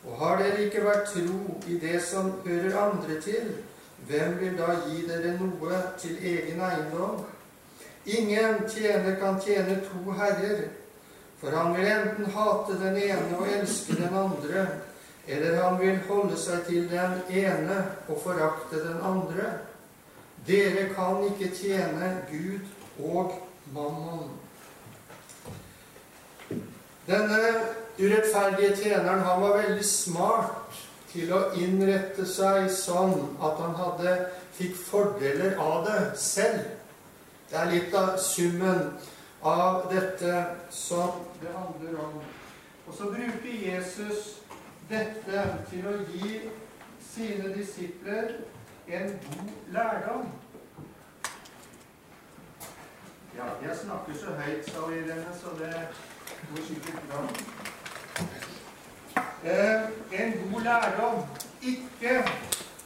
Og 0.06 0.20
har 0.20 0.38
dere 0.38 0.68
ikke 0.68 0.84
vært 0.86 1.10
tro 1.16 1.58
i 1.68 1.80
det 1.82 2.04
som 2.06 2.30
hører 2.46 2.78
andre 2.78 3.18
til, 3.26 3.56
hvem 4.08 4.38
vil 4.40 4.58
da 4.58 4.78
gi 4.86 5.02
dere 5.10 5.34
noe 5.40 5.82
til 5.98 6.18
egen 6.22 6.62
eiendom? 6.62 7.24
Ingen 8.06 8.68
tjener 8.70 9.18
kan 9.18 9.42
tjene 9.42 9.82
to 9.88 10.12
herrer, 10.14 10.68
for 11.42 11.58
han 11.58 11.74
vil 11.74 11.90
enten 11.90 12.34
hate 12.36 12.78
den 12.84 13.00
ene 13.02 13.38
og 13.40 13.50
elske 13.50 13.98
den 13.98 14.14
andre, 14.14 14.68
eller 15.28 15.64
han 15.64 15.80
vil 15.82 16.04
holde 16.10 16.38
seg 16.38 16.68
til 16.68 16.86
den 16.92 17.24
ene 17.34 17.86
og 18.08 18.22
forakte 18.22 18.84
den 18.84 19.02
andre. 19.02 19.56
Dere 20.48 20.90
kan 20.94 21.24
ikke 21.26 21.50
tjene 21.56 22.10
Gud 22.30 22.66
og 23.02 23.34
mammon. 23.74 24.30
Denne 27.08 27.40
urettferdige 28.00 28.76
tjeneren 28.78 29.24
han 29.26 29.42
var 29.42 29.58
veldig 29.62 29.86
smart 29.86 30.80
til 31.10 31.32
å 31.34 31.42
innrette 31.58 32.26
seg 32.30 32.70
sånn 32.74 33.16
at 33.40 33.62
han 33.62 33.76
hadde 33.80 34.16
fikk 34.58 34.78
fordeler 34.78 35.58
av 35.62 35.86
det 35.88 36.00
selv. 36.20 36.66
Det 37.50 37.60
er 37.62 37.72
litt 37.72 37.94
av 37.98 38.16
summen 38.22 38.82
av 39.46 39.86
dette 39.90 40.42
som 40.74 41.24
det 41.42 41.54
handler 41.54 42.00
om. 42.06 42.20
Og 42.86 42.98
så 42.98 43.10
bruker 43.10 43.66
Jesus 43.66 44.36
dette 44.90 45.46
til 45.72 45.88
å 45.90 45.96
gi 46.14 46.42
sine 47.02 47.54
disipler 47.56 48.36
en 48.88 49.08
god 49.08 49.50
lærdom. 49.72 50.28
Ja, 53.38 53.68
jeg 53.68 53.78
snakker 53.78 54.14
så 54.14 54.26
høyt, 54.26 54.66
sa 54.66 54.80
Irene, 54.80 55.26
så 55.42 55.48
det 55.60 55.88
går 56.50 56.62
sikkert 56.68 57.02
bra. 57.10 57.22
Eh, 59.44 59.82
en 60.22 60.52
god 60.52 60.62
lærdom. 60.62 61.26
Ikke 61.62 62.24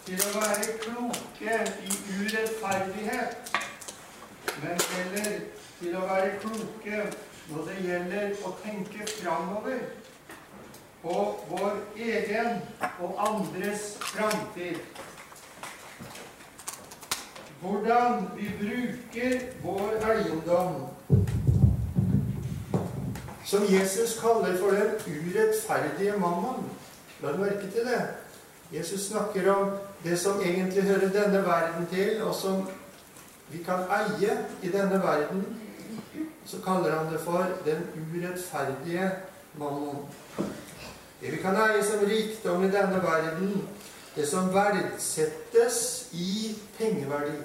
til 0.05 0.21
å 0.25 0.39
være 0.39 0.77
kloke 0.81 1.57
i 1.83 1.97
urettferdighet, 2.19 3.57
men 4.63 4.85
heller 4.93 5.39
til 5.79 5.97
å 5.97 6.05
være 6.07 6.31
kloke 6.39 7.01
når 7.49 7.67
det 7.67 7.77
gjelder 7.83 8.39
å 8.45 8.53
tenke 8.63 9.07
framover 9.11 9.83
på 11.03 11.19
vår 11.49 11.77
egen 11.97 12.61
og 12.99 13.21
andres 13.27 13.93
framtid. 14.01 14.79
Hvordan 17.61 18.29
vi 18.37 18.51
bruker 18.59 19.39
vår 19.63 19.91
eiendom, 20.11 20.75
som 23.45 23.63
Jesus 23.69 24.19
kaller 24.21 24.57
for 24.57 24.71
den 24.71 24.91
urettferdige 25.07 26.19
mammon. 26.19 26.69
La 27.21 27.31
du 27.31 27.37
merke 27.37 27.71
til 27.71 27.85
det? 27.85 28.01
Jesus 28.71 29.07
snakker 29.07 29.51
om 29.51 29.71
det 30.03 30.19
som 30.19 30.41
egentlig 30.41 30.83
hører 30.83 31.09
denne 31.09 31.41
verden 31.45 31.87
til, 31.91 32.23
og 32.23 32.35
som 32.35 32.69
vi 33.49 33.63
kan 33.63 33.89
eie 33.89 34.37
i 34.61 34.71
denne 34.71 35.01
verden, 35.03 35.45
så 36.45 36.57
kaller 36.65 36.95
han 36.95 37.13
det 37.13 37.19
for 37.19 37.47
den 37.65 37.83
urettferdige 37.97 39.11
mammon. 39.57 40.05
Det 41.21 41.31
vi 41.31 41.37
kan 41.37 41.55
eie 41.55 41.83
som 41.83 42.05
rikdom 42.05 42.63
i 42.63 42.71
denne 42.71 43.03
verden, 43.03 43.67
det 44.19 44.27
som 44.27 44.53
verdsettes 44.53 46.07
i 46.11 46.55
pengeverdi. 46.77 47.37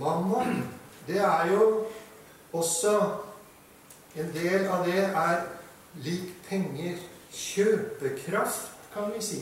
Mammon, 0.00 0.64
det 1.06 1.20
er 1.20 1.52
jo 1.52 1.86
også 2.52 3.12
En 4.14 4.28
del 4.30 4.68
av 4.70 4.84
det 4.86 5.00
er 5.02 5.40
lik 5.98 6.28
penger. 6.46 7.00
Kjøpekraft, 7.34 8.68
kan 8.92 9.10
vi 9.10 9.22
si. 9.26 9.40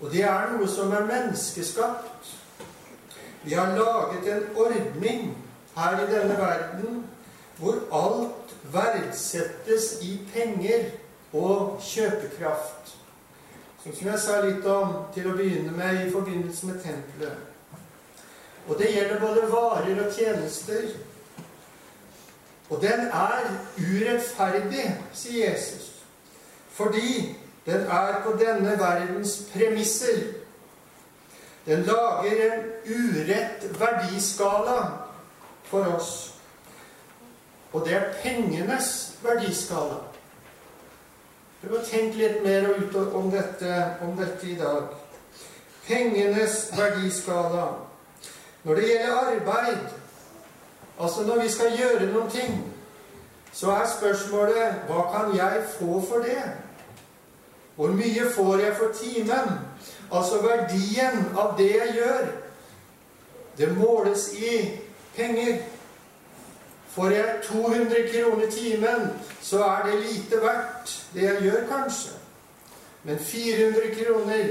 Og 0.00 0.12
det 0.12 0.26
er 0.28 0.52
noe 0.52 0.68
som 0.68 0.92
er 0.92 1.06
menneskeskapt. 1.08 2.34
Vi 3.46 3.56
har 3.56 3.72
laget 3.72 4.28
en 4.34 4.50
ordning 4.52 5.32
her 5.78 5.96
i 5.96 6.10
denne 6.12 6.36
verden 6.36 7.00
hvor 7.56 7.80
alt 7.88 8.52
verdsettes 8.72 9.94
i 10.04 10.18
penger 10.34 10.90
og 11.32 11.80
kjøpekraft. 11.82 12.96
Som 13.84 14.08
jeg 14.08 14.18
sa 14.20 14.40
litt 14.44 14.66
om 14.68 14.96
til 15.14 15.30
å 15.30 15.36
begynne 15.36 15.72
med 15.72 16.02
i 16.06 16.10
forbindelse 16.12 16.66
med 16.68 16.82
tempelet. 16.84 17.46
Og 18.68 18.78
det 18.78 18.90
gjelder 18.92 19.20
både 19.20 19.46
varer 19.50 20.02
og 20.04 20.12
tjenester. 20.14 20.90
Og 22.70 22.82
den 22.82 23.08
er 23.08 23.48
urettferdig, 23.78 24.84
sier 25.12 25.50
Jesus, 25.50 25.88
fordi 26.70 27.36
den 27.66 27.88
er 27.90 28.20
på 28.22 28.36
denne 28.38 28.76
verdens 28.78 29.40
premisser. 29.52 30.20
Den 31.66 31.82
lager 31.82 32.52
en 32.52 32.68
urett 32.86 33.66
verdiskala 33.80 34.78
for 35.64 35.96
oss. 35.96 36.12
Og 37.72 37.84
det 37.86 37.94
er 37.94 38.12
pengenes 38.22 39.18
verdiskala. 39.22 40.09
Prøv 41.60 41.76
å 41.76 41.84
tenke 41.84 42.16
litt 42.16 42.38
mer 42.44 42.70
om 43.18 43.28
dette, 43.28 43.72
om 44.00 44.14
dette 44.16 44.46
i 44.48 44.56
dag. 44.56 44.94
Pengenes 45.84 46.70
verdiskala. 46.72 47.66
Når 48.64 48.78
det 48.78 48.86
gjelder 48.88 49.18
arbeid, 49.18 49.82
altså 51.00 51.24
når 51.28 51.42
vi 51.42 51.50
skal 51.52 51.76
gjøre 51.76 52.08
noen 52.12 52.30
ting, 52.32 52.56
så 53.52 53.74
er 53.76 53.88
spørsmålet 53.92 54.86
hva 54.88 55.04
kan 55.12 55.34
jeg 55.36 55.62
få 55.74 56.00
for 56.08 56.24
det? 56.24 56.40
Hvor 57.76 57.92
mye 57.96 58.30
får 58.34 58.64
jeg 58.64 58.76
for 58.76 58.96
timen? 58.96 59.52
Altså 60.12 60.40
verdien 60.44 61.28
av 61.38 61.58
det 61.58 61.70
jeg 61.74 61.94
gjør. 61.96 62.30
Det 63.58 63.68
måles 63.76 64.30
i 64.36 64.54
penger. 65.16 65.60
Får 66.90 67.10
jeg 67.10 67.34
200 67.42 67.94
kroner 68.14 68.50
timen, 68.50 69.10
så 69.40 69.62
er 69.64 69.86
det 69.86 70.00
lite 70.00 70.40
verdt, 70.42 71.06
det 71.14 71.22
jeg 71.22 71.42
gjør, 71.42 71.66
kanskje. 71.68 72.16
Men 73.02 73.18
400 73.18 73.80
kroner, 73.94 74.48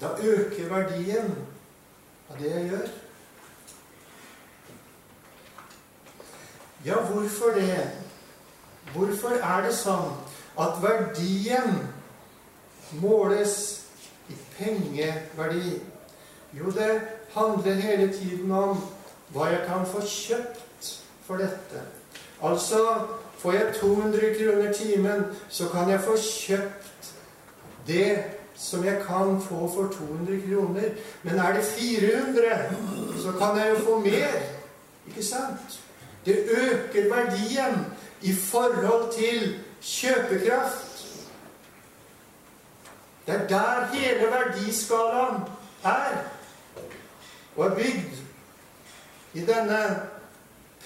da 0.00 0.06
øker 0.06 0.68
verdien 0.68 1.34
av 2.30 2.38
det 2.38 2.50
jeg 2.50 2.68
gjør. 2.70 2.88
Ja, 6.84 7.00
hvorfor 7.00 7.50
det? 7.54 7.90
Hvorfor 8.92 9.38
er 9.38 9.62
det 9.66 9.74
sånn 9.78 10.10
at 10.60 10.80
verdien 10.82 11.78
måles 13.00 13.54
i 14.28 14.36
pengeverdi? 14.58 15.78
Jo, 16.52 16.74
det 16.74 16.90
handler 17.32 17.80
hele 17.86 18.10
tiden 18.12 18.52
om 18.52 18.82
hva 19.32 19.48
jeg 19.54 19.62
kan 19.70 19.86
få 19.88 20.02
kjøpt 20.04 20.66
for 21.32 21.38
dette. 21.38 21.82
Altså, 22.42 23.08
får 23.38 23.52
jeg 23.52 23.74
200 23.80 24.20
kroner 24.38 24.72
timen, 24.72 25.24
så 25.48 25.68
kan 25.68 25.90
jeg 25.90 26.00
få 26.00 26.16
kjøpt 26.16 27.12
det 27.86 28.24
som 28.56 28.84
jeg 28.84 29.00
kan 29.06 29.40
få 29.40 29.70
for 29.74 29.88
200 29.92 30.42
kroner. 30.48 30.88
Men 31.22 31.38
er 31.38 31.52
det 31.52 31.64
400, 31.64 32.42
så 33.22 33.32
kan 33.32 33.58
jeg 33.58 33.70
jo 33.70 33.84
få 33.84 33.98
mer. 33.98 34.36
Ikke 35.08 35.24
sant? 35.24 35.80
Det 36.26 36.36
øker 36.50 37.14
verdien 37.14 37.86
i 38.20 38.34
forhold 38.34 39.12
til 39.12 39.58
kjøpekraft. 39.82 41.06
Det 43.26 43.34
er 43.34 43.48
der 43.48 43.86
hele 43.92 44.26
verdiskalaen 44.26 45.42
er 45.84 46.24
og 47.56 47.66
er 47.66 47.74
bygd. 47.74 48.18
I 49.34 49.40
denne 49.40 49.78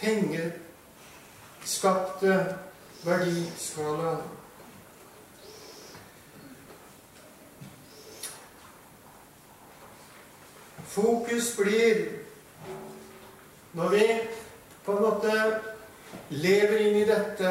pengeskapte 0.00 2.56
verdiskala. 3.04 4.16
Fokus 10.86 11.56
blir 11.56 12.06
når 13.76 13.88
vi 13.88 14.04
på 14.84 14.92
en 14.92 15.02
måte 15.02 15.32
lever 16.30 16.78
inn 16.86 16.94
i 17.02 17.04
dette, 17.04 17.50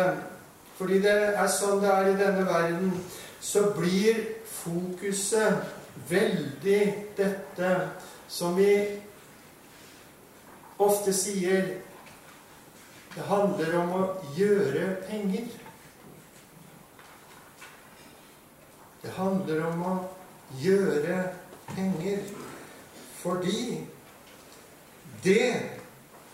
fordi 0.78 0.98
det 1.04 1.14
er 1.38 1.52
sånn 1.54 1.84
det 1.84 1.92
er 1.92 2.08
i 2.10 2.16
denne 2.18 2.46
verden, 2.48 2.96
så 3.38 3.68
blir 3.78 4.24
fokuset 4.50 5.62
veldig 6.10 6.82
dette 7.18 7.74
som 8.28 8.58
vi 8.58 8.72
ofte 10.82 11.14
sier 11.14 11.85
det 13.16 13.24
handler 13.24 13.78
om 13.80 13.92
å 13.96 14.06
gjøre 14.36 14.88
penger. 15.08 15.46
Det 19.04 19.14
handler 19.16 19.62
om 19.70 19.86
å 19.88 19.94
gjøre 20.60 21.22
penger 21.70 22.26
fordi 23.22 23.86
det 25.24 25.54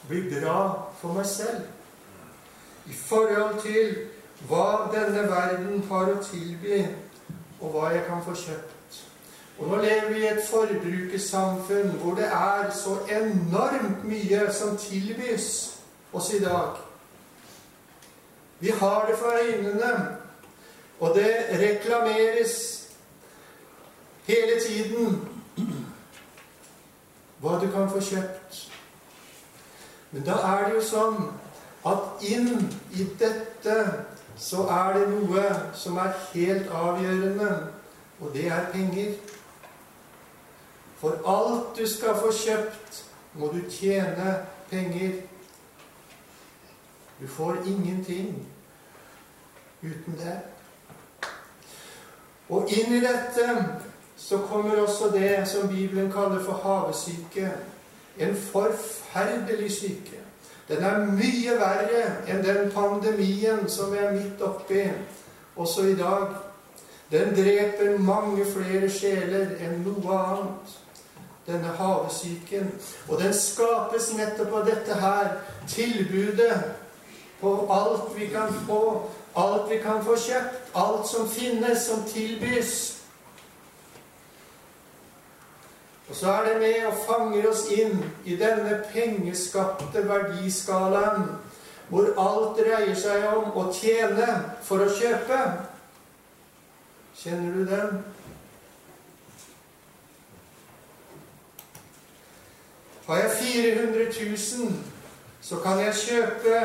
blir 0.10 0.26
bra 0.32 0.58
for 1.00 1.13
meg 1.15 1.30
selv 1.30 2.89
i 2.89 2.98
forhold 2.98 3.62
til 3.62 3.94
hva 4.50 4.89
denne 4.91 5.28
verden 5.30 5.84
har 5.89 6.10
å 6.10 6.24
tilby, 6.26 6.82
og 7.62 7.76
hva 7.76 7.91
jeg 7.94 8.08
kan 8.08 8.24
få 8.26 8.34
kjøpt. 8.36 8.98
Og 9.60 9.70
nå 9.70 9.78
lever 9.84 10.10
vi 10.10 10.24
i 10.24 10.32
et 10.32 10.41
forbrukersamfunn 10.48 11.94
hvor 12.02 12.17
det 12.17 12.26
er 12.34 12.72
så 12.74 12.98
enormt 13.06 14.02
mye 14.10 14.48
som 14.58 14.74
tilbys 14.82 15.52
oss 16.13 16.34
i 16.34 16.39
dag. 16.39 16.76
Vi 18.60 18.69
har 18.69 19.06
det 19.10 19.17
for 19.17 19.32
øynene, 19.41 20.17
og 21.00 21.15
det 21.15 21.36
reklameres 21.60 22.88
hele 24.24 24.60
tiden 24.67 25.28
hva 27.41 27.58
du 27.58 27.71
kan 27.71 27.89
få 27.89 28.00
kjøpt. 28.06 28.67
Men 30.12 30.26
da 30.26 30.36
er 30.45 30.65
det 30.65 30.76
jo 30.76 30.84
sånn 30.86 31.21
at 31.89 32.26
inn 32.28 32.67
i 32.93 33.08
dette 33.17 33.78
så 34.38 34.67
er 34.69 35.00
det 35.00 35.08
noe 35.10 35.43
som 35.74 35.97
er 35.97 36.13
helt 36.34 36.69
avgjørende, 36.69 37.50
og 38.21 38.34
det 38.34 38.45
er 38.54 38.69
penger. 38.74 39.15
For 41.02 41.17
alt 41.26 41.78
du 41.78 41.86
skal 41.89 42.19
få 42.21 42.30
kjøpt, 42.36 43.04
må 43.34 43.50
du 43.54 43.62
tjene 43.69 44.36
penger. 44.69 45.21
Du 47.22 47.28
får 47.28 47.58
ingenting 47.68 48.48
uten 49.82 50.18
det. 50.18 50.40
Og 52.50 52.72
inn 52.74 52.96
i 52.98 53.02
dette 53.04 53.46
så 54.18 54.38
kommer 54.38 54.82
også 54.82 55.12
det 55.14 55.48
som 55.48 55.70
Bibelen 55.70 56.12
kaller 56.12 56.44
for 56.44 56.54
havesyke. 56.64 57.52
En 58.18 58.36
forferdelig 58.36 59.72
syke. 59.72 60.20
Den 60.68 60.84
er 60.84 61.06
mye 61.06 61.56
verre 61.60 62.04
enn 62.28 62.44
den 62.46 62.72
pandemien 62.74 63.70
som 63.70 63.94
vi 63.94 64.02
er 64.02 64.14
midt 64.18 64.42
oppi 64.42 64.84
også 65.56 65.88
i 65.94 65.96
dag. 65.96 66.28
Den 67.12 67.36
dreper 67.36 67.98
mange 68.00 68.46
flere 68.46 68.90
sjeler 68.90 69.58
enn 69.62 69.82
noe 69.86 70.20
annet 70.20 70.78
denne 71.48 71.74
havesyken. 71.78 72.72
Og 73.10 73.20
den 73.20 73.34
skapes 73.34 74.14
nettopp 74.18 74.62
av 74.62 74.70
dette 74.70 75.02
her 75.02 75.34
tilbudet 75.68 76.54
på 77.42 77.68
alt 77.74 78.16
vi 78.16 78.28
kan 78.28 78.54
få, 78.68 79.10
alt 79.36 79.70
vi 79.72 79.78
kan 79.78 80.04
få 80.06 80.16
kjøpt, 80.18 80.74
alt 80.76 81.08
som 81.08 81.30
finnes, 81.30 81.86
som 81.86 82.04
tilbys. 82.08 83.02
Og 86.10 86.16
så 86.16 86.32
er 86.32 86.50
det 86.50 86.60
med 86.60 86.86
og 86.88 86.98
fanger 87.08 87.50
oss 87.50 87.66
inn 87.72 88.02
i 88.26 88.36
denne 88.36 88.82
pengeskapte 88.94 90.04
verdiskalaen, 90.10 91.30
hvor 91.90 92.12
alt 92.20 92.60
dreier 92.60 92.96
seg 92.96 93.24
om 93.32 93.56
å 93.56 93.70
tjene 93.76 94.28
for 94.64 94.84
å 94.84 94.90
kjøpe. 94.92 95.40
Kjenner 97.22 97.56
du 97.56 97.64
den? 97.70 98.04
Har 103.08 103.18
jeg 103.24 103.32
400 103.40 104.06
000, 104.60 104.74
så 105.42 105.60
kan 105.64 105.80
jeg 105.80 105.96
kjøpe 106.06 106.60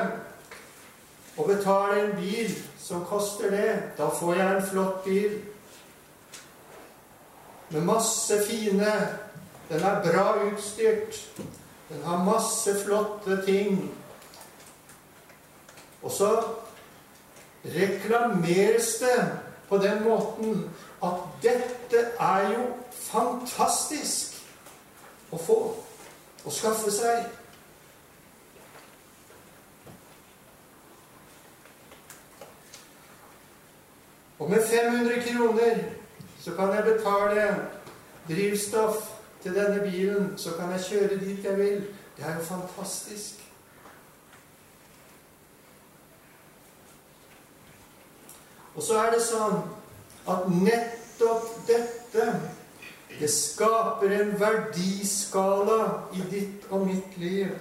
og 1.36 1.46
betale 1.46 2.00
en 2.02 2.16
bil 2.16 2.54
som 2.80 3.04
koster 3.04 3.50
det. 3.50 3.82
Da 3.98 4.08
får 4.08 4.34
jeg 4.34 4.56
en 4.56 4.66
flott 4.70 5.04
bil 5.04 5.38
med 7.70 7.80
masse 7.80 8.34
fine 8.46 8.92
Den 9.68 9.82
er 9.82 10.02
bra 10.02 10.44
utstyrt. 10.46 11.16
Den 11.88 12.02
har 12.04 12.24
masse 12.24 12.70
flotte 12.84 13.40
ting. 13.46 13.94
Og 16.02 16.10
så 16.10 16.44
reklameres 17.64 18.94
det 19.00 19.38
på 19.68 19.78
den 19.78 20.04
måten 20.04 20.70
at 21.02 21.26
dette 21.42 22.04
er 22.20 22.52
jo 22.52 22.68
fantastisk 22.92 24.38
å 25.32 25.40
få 25.40 25.58
å 26.46 26.54
skaffe 26.54 26.92
seg. 26.94 27.26
Og 34.38 34.50
med 34.50 34.62
500 34.66 35.22
kroner 35.26 35.78
så 36.40 36.54
kan 36.54 36.74
jeg 36.74 36.84
betale 36.84 37.46
drivstoff 38.28 38.96
til 39.42 39.54
denne 39.54 39.80
bilen, 39.90 40.34
så 40.36 40.50
kan 40.58 40.70
jeg 40.70 40.80
kjøre 40.80 41.24
dit 41.24 41.44
jeg 41.44 41.58
vil. 41.58 41.84
Det 42.16 42.24
er 42.24 42.34
jo 42.34 42.42
fantastisk. 42.44 43.42
Og 48.74 48.82
så 48.82 48.98
er 48.98 49.14
det 49.14 49.22
sånn 49.24 49.62
at 50.28 50.48
nettopp 50.52 51.48
dette 51.68 52.26
det 53.18 53.30
skaper 53.32 54.12
en 54.12 54.34
verdiskala 54.40 55.78
i 56.12 56.24
ditt 56.30 56.66
og 56.68 56.84
mitt 56.86 57.16
liv 57.16 57.54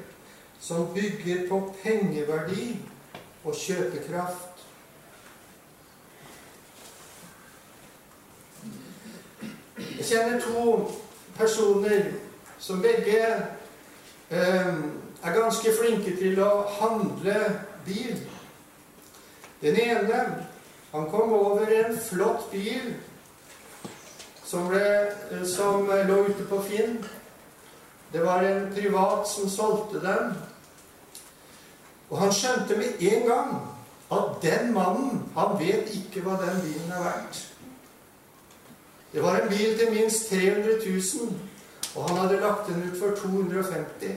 som 0.60 0.90
bygger 0.94 1.46
på 1.50 1.60
pengeverdi 1.84 2.74
og 3.46 3.56
kjøpekraft. 3.56 4.55
Jeg 10.06 10.18
kjenner 10.20 10.42
to 10.42 10.92
personer 11.38 12.04
som 12.62 12.82
begge 12.82 13.22
eh, 14.30 14.68
er 15.26 15.34
ganske 15.34 15.72
flinke 15.80 16.12
til 16.20 16.38
å 16.46 16.50
handle 16.78 17.40
bil. 17.88 18.20
Den 19.64 19.80
ene 19.82 20.20
han 20.92 21.08
kom 21.10 21.34
over 21.34 21.74
en 21.74 21.98
flott 21.98 22.46
bil 22.52 22.92
som, 24.46 24.70
ble, 24.70 24.84
eh, 25.32 25.42
som 25.50 25.90
lå 25.90 26.20
ute 26.30 26.46
på 26.54 26.62
Finn. 26.70 27.02
Det 28.14 28.22
var 28.22 28.46
en 28.46 28.70
privat 28.78 29.26
som 29.26 29.50
solgte 29.50 30.04
den. 30.06 30.38
Og 32.12 32.22
han 32.22 32.38
skjønte 32.44 32.78
med 32.78 33.02
en 33.10 33.28
gang 33.32 33.58
at 34.14 34.38
den 34.46 34.70
mannen, 34.78 35.26
han 35.34 35.58
vet 35.58 35.90
ikke 35.98 36.22
hva 36.30 36.38
den 36.46 36.62
bilen 36.62 36.94
er 36.94 37.08
verdt. 37.10 37.46
Det 39.16 39.24
var 39.24 39.36
en 39.36 39.50
bil 39.50 39.78
til 39.80 39.92
minst 39.92 40.30
300 40.30 40.72
000, 40.86 41.34
og 41.96 42.10
han 42.10 42.18
hadde 42.18 42.40
lagt 42.42 42.68
den 42.68 42.82
ut 42.84 43.00
for 43.00 43.16
250 43.16 44.12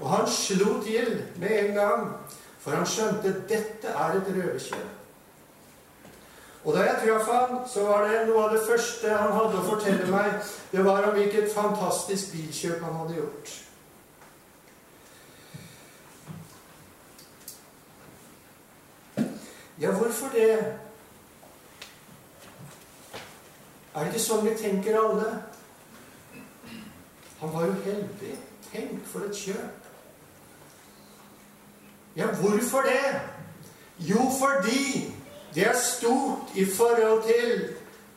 Og 0.00 0.10
han 0.10 0.28
slo 0.28 0.82
til 0.82 1.22
med 1.36 1.68
en 1.68 1.74
gang, 1.74 2.12
for 2.60 2.70
han 2.70 2.86
skjønte 2.86 3.34
dette 3.48 3.88
er 3.88 4.16
et 4.16 4.30
røverkjøp. 4.36 4.88
Og 6.64 6.74
da 6.74 6.86
jeg 6.86 6.96
traff 7.02 7.28
han, 7.28 7.58
så 7.68 7.84
var 7.84 8.08
det 8.08 8.22
noe 8.30 8.46
av 8.46 8.56
det 8.56 8.62
første 8.64 9.12
han 9.12 9.36
hadde 9.36 9.60
å 9.60 9.66
fortelle 9.66 10.08
meg, 10.08 10.40
det 10.72 10.84
var 10.86 11.04
om 11.10 11.18
hvilket 11.18 11.52
fantastisk 11.52 12.32
bilkjøp 12.32 12.80
han 12.80 12.96
hadde 13.02 13.18
gjort. 13.18 13.52
Ja, 19.84 19.92
hvorfor 19.92 20.32
det? 20.32 20.83
Er 23.94 24.00
det 24.00 24.14
ikke 24.14 24.24
sånn 24.24 24.46
vi 24.48 24.56
tenker 24.58 24.98
alle? 24.98 25.28
Han 27.40 27.52
var 27.54 27.68
jo 27.68 27.76
heldig. 27.84 28.34
Tenk 28.72 29.04
for 29.06 29.28
et 29.28 29.36
kjøp. 29.38 29.84
Ja, 32.16 32.26
hvorfor 32.40 32.82
det? 32.86 33.20
Jo, 33.98 34.26
fordi 34.38 35.14
det 35.54 35.68
er 35.68 35.78
stort 35.78 36.50
i 36.54 36.66
forhold 36.66 37.22
til 37.22 37.64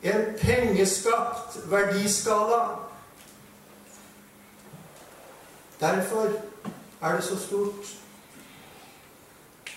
en 0.03 0.25
pengeskapt 0.41 1.57
verdiskala. 1.69 2.63
Derfor 5.79 6.31
er 7.01 7.15
det 7.15 7.23
så 7.23 7.39
stort. 7.39 7.97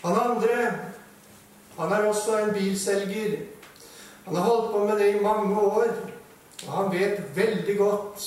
Han 0.04 0.16
andre, 0.30 0.78
han 1.78 1.92
er 1.92 2.06
også 2.08 2.38
en 2.38 2.52
bilselger. 2.54 3.59
Han 4.24 4.36
har 4.36 4.42
holdt 4.42 4.72
på 4.72 4.84
med 4.84 4.98
det 4.98 5.08
i 5.14 5.22
mange 5.22 5.60
år, 5.60 5.92
og 6.66 6.72
han 6.72 6.92
vet 6.92 7.22
veldig 7.36 7.76
godt 7.78 8.26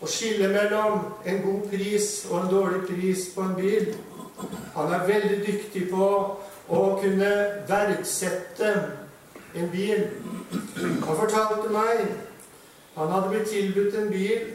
å 0.00 0.08
skille 0.08 0.48
mellom 0.52 1.00
en 1.26 1.42
god 1.42 1.66
pris 1.72 2.08
og 2.30 2.38
en 2.40 2.52
dårlig 2.52 2.84
pris 2.86 3.26
på 3.34 3.44
en 3.44 3.56
bil. 3.58 3.90
Han 4.76 4.92
er 4.94 5.08
veldig 5.08 5.40
dyktig 5.46 5.88
på 5.90 6.08
å 6.68 6.80
kunne 7.02 7.32
verdsette 7.68 8.72
en 9.58 9.70
bil. 9.72 10.06
Han 10.78 11.18
fortalte 11.18 11.70
meg 11.74 12.06
han 12.98 13.12
hadde 13.14 13.28
blitt 13.30 13.50
tilbudt 13.52 13.94
en 13.94 14.08
bil 14.10 14.48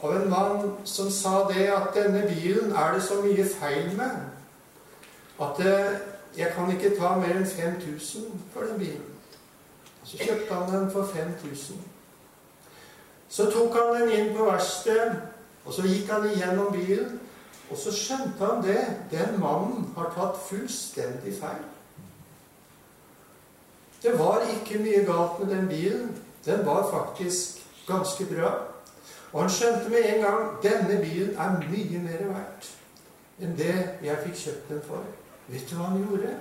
av 0.00 0.14
en 0.16 0.30
mann 0.30 0.70
som 0.88 1.10
sa 1.12 1.42
det 1.50 1.66
at 1.74 1.90
denne 1.96 2.22
bilen 2.30 2.72
er 2.72 2.94
det 2.94 3.02
så 3.04 3.18
mye 3.20 3.44
feil 3.52 3.90
med 3.98 5.42
at 5.44 5.60
jeg 6.38 6.52
kan 6.54 6.72
ikke 6.72 6.94
ta 6.96 7.12
mer 7.20 7.36
enn 7.36 7.46
5000 7.46 8.30
for 8.54 8.64
den 8.64 8.80
bilen. 8.80 9.17
Så 10.08 10.16
kjøpte 10.16 10.54
han 10.54 10.70
den 10.72 10.90
for 10.90 11.04
5000. 11.04 11.80
Så 13.28 13.50
tok 13.52 13.74
han 13.76 13.90
den 14.00 14.12
inn 14.16 14.30
på 14.36 14.46
verkstedet, 14.48 15.18
og 15.64 15.74
så 15.76 15.84
gikk 15.84 16.08
han 16.08 16.24
igjennom 16.30 16.72
bilen. 16.72 17.18
Og 17.68 17.76
så 17.76 17.92
skjønte 17.92 18.40
han 18.40 18.62
det. 18.64 18.80
Den 19.10 19.36
mannen 19.40 19.90
har 19.96 20.08
tatt 20.14 20.40
fullstendig 20.48 21.34
feil. 21.36 21.60
Det 24.02 24.14
var 24.16 24.46
ikke 24.48 24.80
mye 24.80 25.04
galt 25.04 25.42
med 25.42 25.52
den 25.52 25.68
bilen. 25.68 26.16
Den 26.46 26.64
var 26.66 26.88
faktisk 26.88 27.60
ganske 27.86 28.24
bra. 28.32 28.54
Og 29.32 29.42
han 29.42 29.50
skjønte 29.52 29.92
med 29.92 30.08
en 30.08 30.22
gang 30.24 30.44
denne 30.64 31.00
bilen 31.02 31.36
er 31.36 31.58
mye 31.68 32.04
mer 32.08 32.28
verdt 32.32 32.74
enn 33.38 33.52
det 33.58 33.74
jeg 34.02 34.22
fikk 34.24 34.38
kjøpt 34.40 34.70
den 34.72 34.80
for. 34.88 35.04
Vet 35.52 35.68
du 35.70 35.76
hva 35.76 35.92
han 35.92 36.00
gjorde? 36.02 36.32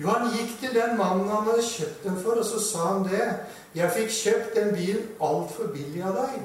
Jo, 0.00 0.08
han 0.08 0.30
gikk 0.32 0.54
til 0.60 0.74
den 0.74 0.96
mannen 0.96 1.28
han 1.28 1.44
hadde 1.44 1.66
kjøpt 1.66 2.04
den 2.06 2.16
for, 2.22 2.40
og 2.40 2.44
så 2.48 2.60
sa 2.64 2.92
han 2.94 3.04
det. 3.04 3.26
'Jeg 3.74 3.92
fikk 3.94 4.10
kjøpt 4.10 4.54
den 4.56 4.74
bilen 4.74 5.08
altfor 5.22 5.68
billig 5.74 6.02
av 6.02 6.16
deg. 6.16 6.40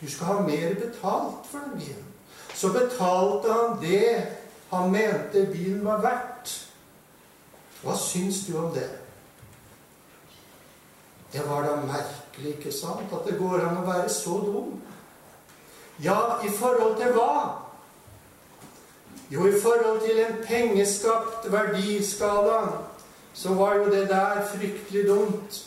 Du 0.00 0.10
skal 0.10 0.26
ha 0.26 0.40
mer 0.40 0.74
betalt 0.74 1.46
for 1.50 1.58
den 1.58 1.78
bilen.' 1.80 2.10
så 2.54 2.68
betalte 2.72 3.52
han 3.52 3.78
det 3.80 4.26
han 4.70 4.90
mente 4.92 5.46
bilen 5.52 5.84
var 5.84 6.02
verdt. 6.02 6.50
Hva 7.82 7.96
syns 7.96 8.42
du 8.46 8.58
om 8.58 8.74
det? 8.74 8.90
Det 11.32 11.42
var 11.48 11.64
da 11.64 11.76
merkelig 11.80 12.56
ikke 12.58 12.72
sant? 12.74 13.12
At 13.12 13.24
det 13.26 13.38
går 13.38 13.64
an 13.64 13.80
å 13.80 13.86
være 13.86 14.10
så 14.12 14.36
dum. 14.44 14.76
Ja, 16.02 16.18
i 16.44 16.50
forhold 16.52 16.98
til 17.00 17.14
hva? 17.16 17.69
Jo, 19.30 19.46
i 19.46 19.60
forhold 19.62 20.00
til 20.00 20.18
en 20.18 20.40
pengeskapt 20.46 21.52
verdiskala 21.52 22.60
så 23.34 23.54
var 23.54 23.74
jo 23.74 23.84
det 23.84 24.08
der 24.08 24.46
fryktelig 24.54 25.08
dumt. 25.08 25.66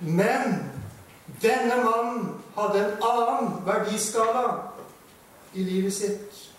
Men 0.00 0.72
denne 1.42 1.84
mannen 1.84 2.34
hadde 2.58 2.84
en 2.84 3.02
annen 3.02 3.66
verdiskala 3.66 4.46
i 5.54 5.62
livet 5.62 5.94
sitt. 5.94 6.50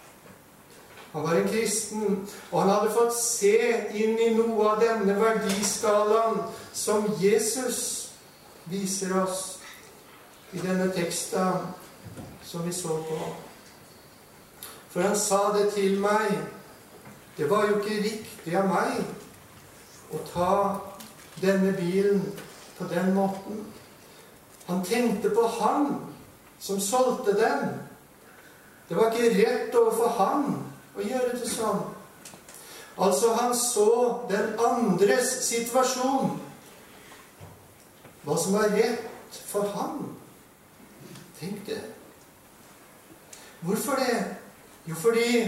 Han 1.12 1.24
var 1.24 1.34
en 1.34 1.48
kristen, 1.48 2.30
og 2.52 2.62
han 2.62 2.70
hadde 2.70 2.94
fått 2.94 3.18
se 3.18 3.58
inn 3.96 4.18
i 4.20 4.34
noe 4.36 4.70
av 4.70 4.82
denne 4.84 5.16
verdiskalaen 5.16 6.42
som 6.76 7.08
Jesus 7.22 7.80
viser 8.68 9.16
oss 9.22 9.44
i 10.54 10.60
denne 10.60 10.90
teksten 10.92 11.72
som 12.44 12.68
vi 12.68 12.74
så 12.76 13.00
på. 13.08 13.45
For 14.96 15.04
han 15.04 15.18
sa 15.20 15.52
det 15.52 15.74
til 15.74 15.98
meg. 16.00 16.38
Det 17.36 17.50
var 17.50 17.66
jo 17.68 17.82
ikke 17.82 17.98
riktig 18.00 18.54
av 18.56 18.70
meg 18.72 19.02
å 20.16 20.22
ta 20.30 20.52
denne 21.42 21.74
bilen 21.76 22.22
på 22.78 22.88
den 22.88 23.10
måten. 23.12 23.58
Han 24.70 24.86
tenkte 24.88 25.34
på 25.36 25.50
han 25.58 25.90
som 26.64 26.80
solgte 26.80 27.34
den. 27.36 27.74
Det 28.88 28.96
var 28.96 29.12
ikke 29.12 29.34
rett 29.36 29.76
overfor 29.76 30.16
han 30.16 30.48
å 30.96 31.04
gjøre 31.04 31.42
det 31.42 31.52
sånn. 31.52 31.84
Altså, 32.96 33.34
han 33.36 33.52
så 33.52 33.90
den 34.32 34.56
andres 34.64 35.34
situasjon. 35.50 36.40
Hva 38.24 38.40
som 38.40 38.56
var 38.56 38.72
rett 38.80 39.44
for 39.52 39.68
han. 39.76 40.08
Tenk 41.44 41.68
det. 41.68 41.84
Hvorfor 43.60 44.00
det? 44.00 44.45
Jo, 44.88 44.96
fordi 44.96 45.48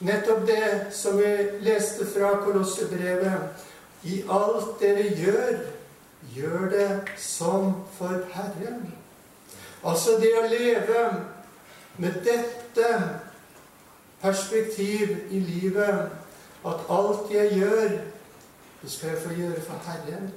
nettopp 0.00 0.46
det 0.46 0.86
som 0.94 1.18
vi 1.18 1.32
leste 1.60 2.06
fra 2.06 2.36
Kolossebrevet 2.44 3.64
I 4.06 4.20
alt 4.30 4.76
dere 4.80 5.08
gjør, 5.18 5.56
gjør 6.34 6.68
det 6.70 6.90
som 7.18 7.72
for 7.96 8.20
Herren. 8.34 8.84
Altså 9.82 10.18
det 10.20 10.30
å 10.38 10.46
leve 10.46 11.02
med 11.98 12.20
dette 12.26 12.90
perspektiv 14.22 15.16
i 15.30 15.40
livet 15.40 16.06
at 16.66 16.86
alt 16.90 17.30
jeg 17.32 17.58
gjør, 17.58 17.98
det 18.82 18.92
skal 18.92 19.14
jeg 19.14 19.22
få 19.24 19.34
gjøre 19.34 19.66
for 19.66 19.90
Herren. 19.90 20.30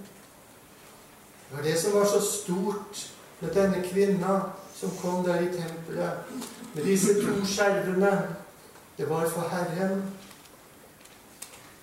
Det 1.50 1.58
var 1.58 1.64
det 1.64 1.78
som 1.82 1.94
var 1.94 2.06
så 2.06 2.22
stort 2.22 3.06
med 3.40 3.54
denne 3.56 3.84
kvinna 3.84 4.40
som 4.76 4.92
kom 5.02 5.24
der 5.24 5.42
i 5.42 5.52
tempelet 5.54 6.12
med 6.74 6.84
disse 6.84 7.14
to 7.22 7.46
skjervene. 7.46 8.12
Det 8.98 9.10
var 9.10 9.30
for 9.30 9.48
Herren. 9.50 10.04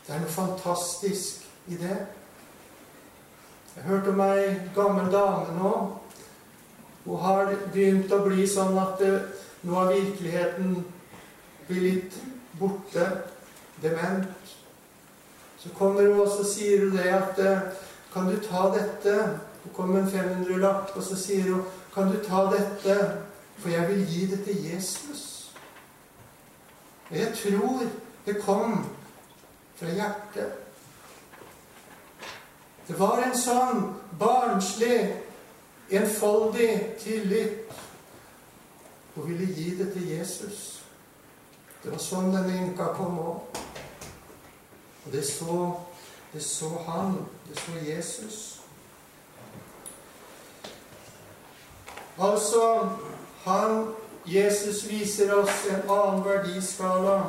Det 0.07 0.14
er 0.14 0.21
noe 0.23 0.31
fantastisk 0.31 1.47
i 1.66 1.79
det. 1.81 1.97
Jeg 3.77 3.85
hørte 3.85 4.12
om 4.12 4.21
ei 4.21 4.53
gammel 4.75 5.09
dame 5.12 5.57
nå. 5.59 5.73
Hun 7.05 7.23
har 7.23 7.51
begynt 7.73 8.12
å 8.12 8.23
bli 8.25 8.47
sånn 8.49 8.79
at 8.81 9.03
nå 9.66 9.75
har 9.75 9.92
virkeligheten 9.92 10.79
blir 11.66 11.83
litt 11.83 12.16
borte, 12.61 13.09
dement. 13.83 14.55
Så 15.59 15.73
kommer 15.79 16.07
hun 16.07 16.23
og 16.23 16.47
sier 16.47 16.88
det 16.95 17.11
at 17.12 17.42
Kan 18.16 18.31
du 18.33 18.38
ta 18.40 18.71
dette? 18.73 19.12
Hun 19.66 19.74
kom 19.74 19.96
en 19.96 20.07
500-lapp, 20.07 20.92
og 20.94 21.02
så 21.02 21.16
sier 21.18 21.50
hun 21.50 21.64
Kan 21.94 22.12
du 22.12 22.20
ta 22.22 22.44
dette, 22.52 22.94
for 23.59 23.72
jeg 23.72 23.88
vil 23.88 24.07
gi 24.07 24.26
det 24.26 24.44
til 24.44 24.64
Jesus? 24.64 25.52
Og 27.11 27.16
jeg 27.16 27.33
tror 27.35 27.83
det 28.26 28.42
kom 28.44 28.87
fra 29.76 29.88
hjertet. 29.88 30.52
Det 32.88 32.98
var 32.98 33.22
en 33.24 33.38
sånn 33.38 33.81
barnslig, 34.18 35.00
enfoldig 35.90 36.70
tillit. 37.00 37.72
Hun 39.14 39.31
ville 39.31 39.48
gi 39.55 39.70
det 39.79 39.88
til 39.94 40.11
Jesus. 40.11 40.83
Det 41.83 41.94
var 41.94 42.02
sånn 42.02 42.29
denne 42.35 42.61
enka 42.61 42.92
kom 42.98 43.18
opp. 43.24 43.59
Og 45.07 45.12
det 45.12 45.24
så, 45.24 45.72
det 46.35 46.44
så 46.44 46.74
han. 46.90 47.18
Det 47.48 47.57
så 47.62 47.81
Jesus. 47.87 48.56
Altså 52.18 52.88
han, 53.44 53.90
Jesus 54.26 54.85
viser 54.90 55.35
oss 55.37 55.66
en 55.70 55.90
annen 55.90 56.24
verdiskala. 56.24 57.20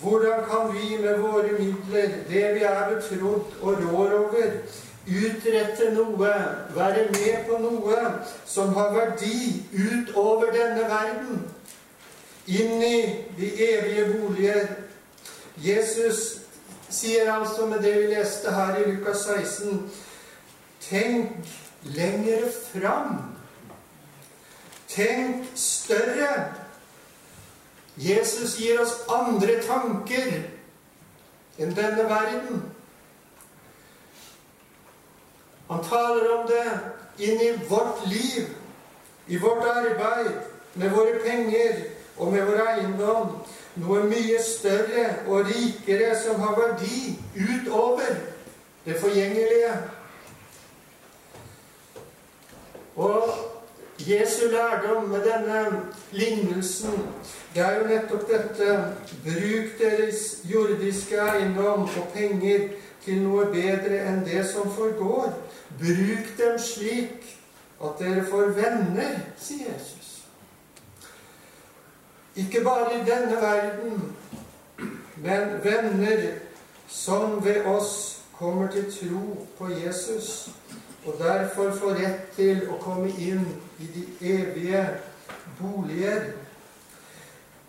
Hvordan 0.00 0.44
kan 0.48 0.72
vi 0.72 0.96
med 1.02 1.18
våre 1.20 1.52
midler, 1.58 2.14
det 2.28 2.54
vi 2.54 2.62
er 2.64 2.94
betrodd 2.94 3.58
og 3.60 3.82
rår 3.82 4.14
over, 4.18 4.54
utrette 5.06 5.90
noe, 5.92 6.30
være 6.74 7.08
med 7.10 7.42
på 7.48 7.58
noe 7.60 7.98
som 8.46 8.72
har 8.78 8.94
verdi 8.94 9.66
utover 9.74 10.54
denne 10.54 10.86
verden? 10.88 11.42
inn 12.46 12.82
i 12.82 13.26
de 13.36 13.50
evige 13.74 14.06
boliger. 14.18 14.66
Jesus 15.56 16.40
sier 16.90 17.32
altså 17.32 17.66
med 17.66 17.82
det 17.82 17.94
vi 18.00 18.14
leste 18.14 18.50
her 18.50 18.76
i 18.76 18.90
Lukas 18.90 19.26
16 19.28 19.90
Tenk 20.82 21.30
lengre 21.82 22.50
fram. 22.50 23.31
Tenk 24.92 25.46
større. 25.54 26.54
Jesus 27.96 28.56
gir 28.60 28.80
oss 28.80 28.92
andre 29.08 29.56
tanker 29.64 30.42
enn 31.60 31.74
denne 31.76 32.04
verden. 32.08 32.62
Han 35.68 35.84
taler 35.88 36.28
om 36.36 36.46
det 36.48 36.66
inn 37.24 37.40
i 37.40 37.50
vårt 37.68 38.04
liv, 38.08 38.48
i 39.28 39.40
vårt 39.40 39.64
arbeid, 39.64 40.32
med 40.74 40.90
våre 40.92 41.20
penger, 41.24 41.84
og 42.16 42.32
med 42.32 42.44
vår 42.44 42.60
eiendom 42.66 43.32
noe 43.80 44.02
mye 44.04 44.40
større 44.44 45.06
og 45.26 45.48
rikere 45.48 46.12
som 46.20 46.40
har 46.44 46.56
verdi 46.58 47.16
utover 47.32 48.18
det 48.84 48.98
forgjengelige. 49.00 49.72
Og 52.96 53.51
Jesu 53.98 54.48
lærdom 54.50 55.04
med 55.04 55.20
denne 55.20 55.82
lignelsen, 56.10 57.08
det 57.54 57.62
er 57.62 57.78
jo 57.78 57.86
nettopp 57.86 58.24
dette 58.30 58.76
Bruk 59.24 59.74
deres 59.78 60.22
jordiske 60.44 61.18
eiendom 61.20 61.82
og 61.84 62.08
penger 62.14 62.68
til 63.04 63.20
noe 63.22 63.46
bedre 63.52 64.00
enn 64.08 64.22
det 64.24 64.44
som 64.48 64.70
forgår. 64.72 65.34
Bruk 65.78 66.32
dem 66.38 66.58
slik 66.58 67.28
at 67.82 68.00
dere 68.00 68.24
får 68.30 68.54
venner, 68.56 69.18
sier 69.38 69.72
Jesus. 69.74 70.24
Ikke 72.36 72.64
bare 72.64 72.96
i 72.96 73.04
denne 73.04 73.36
verden, 73.42 74.16
men 75.16 75.58
venner 75.64 76.24
som 76.88 77.44
ved 77.44 77.66
oss 77.66 78.22
kommer 78.38 78.70
til 78.72 78.88
tro 78.92 79.46
på 79.58 79.68
Jesus, 79.84 80.48
og 81.06 81.14
derfor 81.18 81.72
få 81.74 81.94
rett 81.98 82.30
til 82.36 82.62
å 82.70 82.78
komme 82.82 83.10
inn 83.18 83.44
i 83.82 83.88
de 83.94 84.04
evige 84.34 84.84
boliger. 85.58 86.28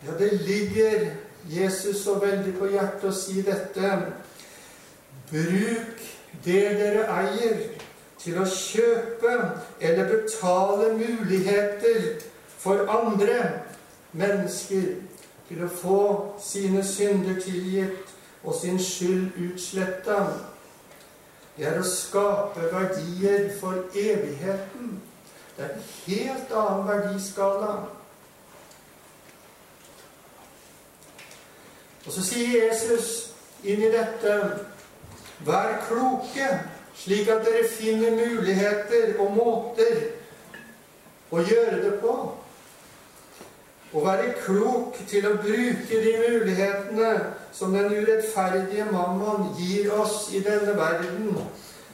Ja, 0.06 0.18
det 0.20 0.34
ligger 0.44 1.08
Jesus 1.50 2.04
så 2.04 2.20
veldig 2.22 2.54
på 2.60 2.70
hjertet 2.72 3.08
å 3.10 3.16
si 3.16 3.42
dette. 3.42 3.96
Bruk 5.32 6.04
det 6.46 6.62
dere 6.78 7.08
eier, 7.14 7.64
til 8.24 8.38
å 8.40 8.46
kjøpe 8.48 9.34
eller 9.84 10.08
betale 10.08 10.94
muligheter 10.96 12.22
for 12.48 12.86
andre 12.88 13.40
mennesker 14.16 14.86
til 15.50 15.64
å 15.66 15.68
få 15.68 16.04
sine 16.40 16.86
synder 16.88 17.42
tilgitt 17.44 18.14
og 18.44 18.56
sin 18.56 18.80
skyld 18.80 19.36
utsletta. 19.44 20.22
Det 21.58 21.68
er 21.70 21.78
å 21.78 21.86
skape 21.86 22.70
verdier 22.72 23.52
for 23.60 23.84
evigheten. 23.94 24.96
Det 25.58 25.66
er 25.66 25.76
en 25.76 25.84
helt 26.08 26.56
annen 26.58 26.88
verdiskala. 26.88 27.74
Og 32.04 32.12
så 32.12 32.24
sier 32.26 32.56
Jesus 32.58 33.12
inn 33.64 33.84
i 33.86 33.92
dette 33.94 34.38
Vær 35.44 35.74
kloke, 35.90 36.48
slik 36.96 37.28
at 37.28 37.44
dere 37.44 37.66
finner 37.68 38.14
muligheter 38.16 39.18
og 39.20 39.34
måter 39.36 39.98
å 41.34 41.42
gjøre 41.44 41.82
det 41.84 41.98
på. 42.00 42.14
Å 43.94 44.02
være 44.02 44.32
klok 44.42 44.98
til 45.10 45.28
å 45.30 45.36
bruke 45.38 46.00
de 46.02 46.14
mulighetene 46.18 47.12
som 47.54 47.76
den 47.76 47.94
urettferdige 47.94 48.88
mammon 48.90 49.52
gir 49.60 49.92
oss 49.94 50.32
i 50.34 50.42
denne 50.42 50.74
verden, 50.78 51.38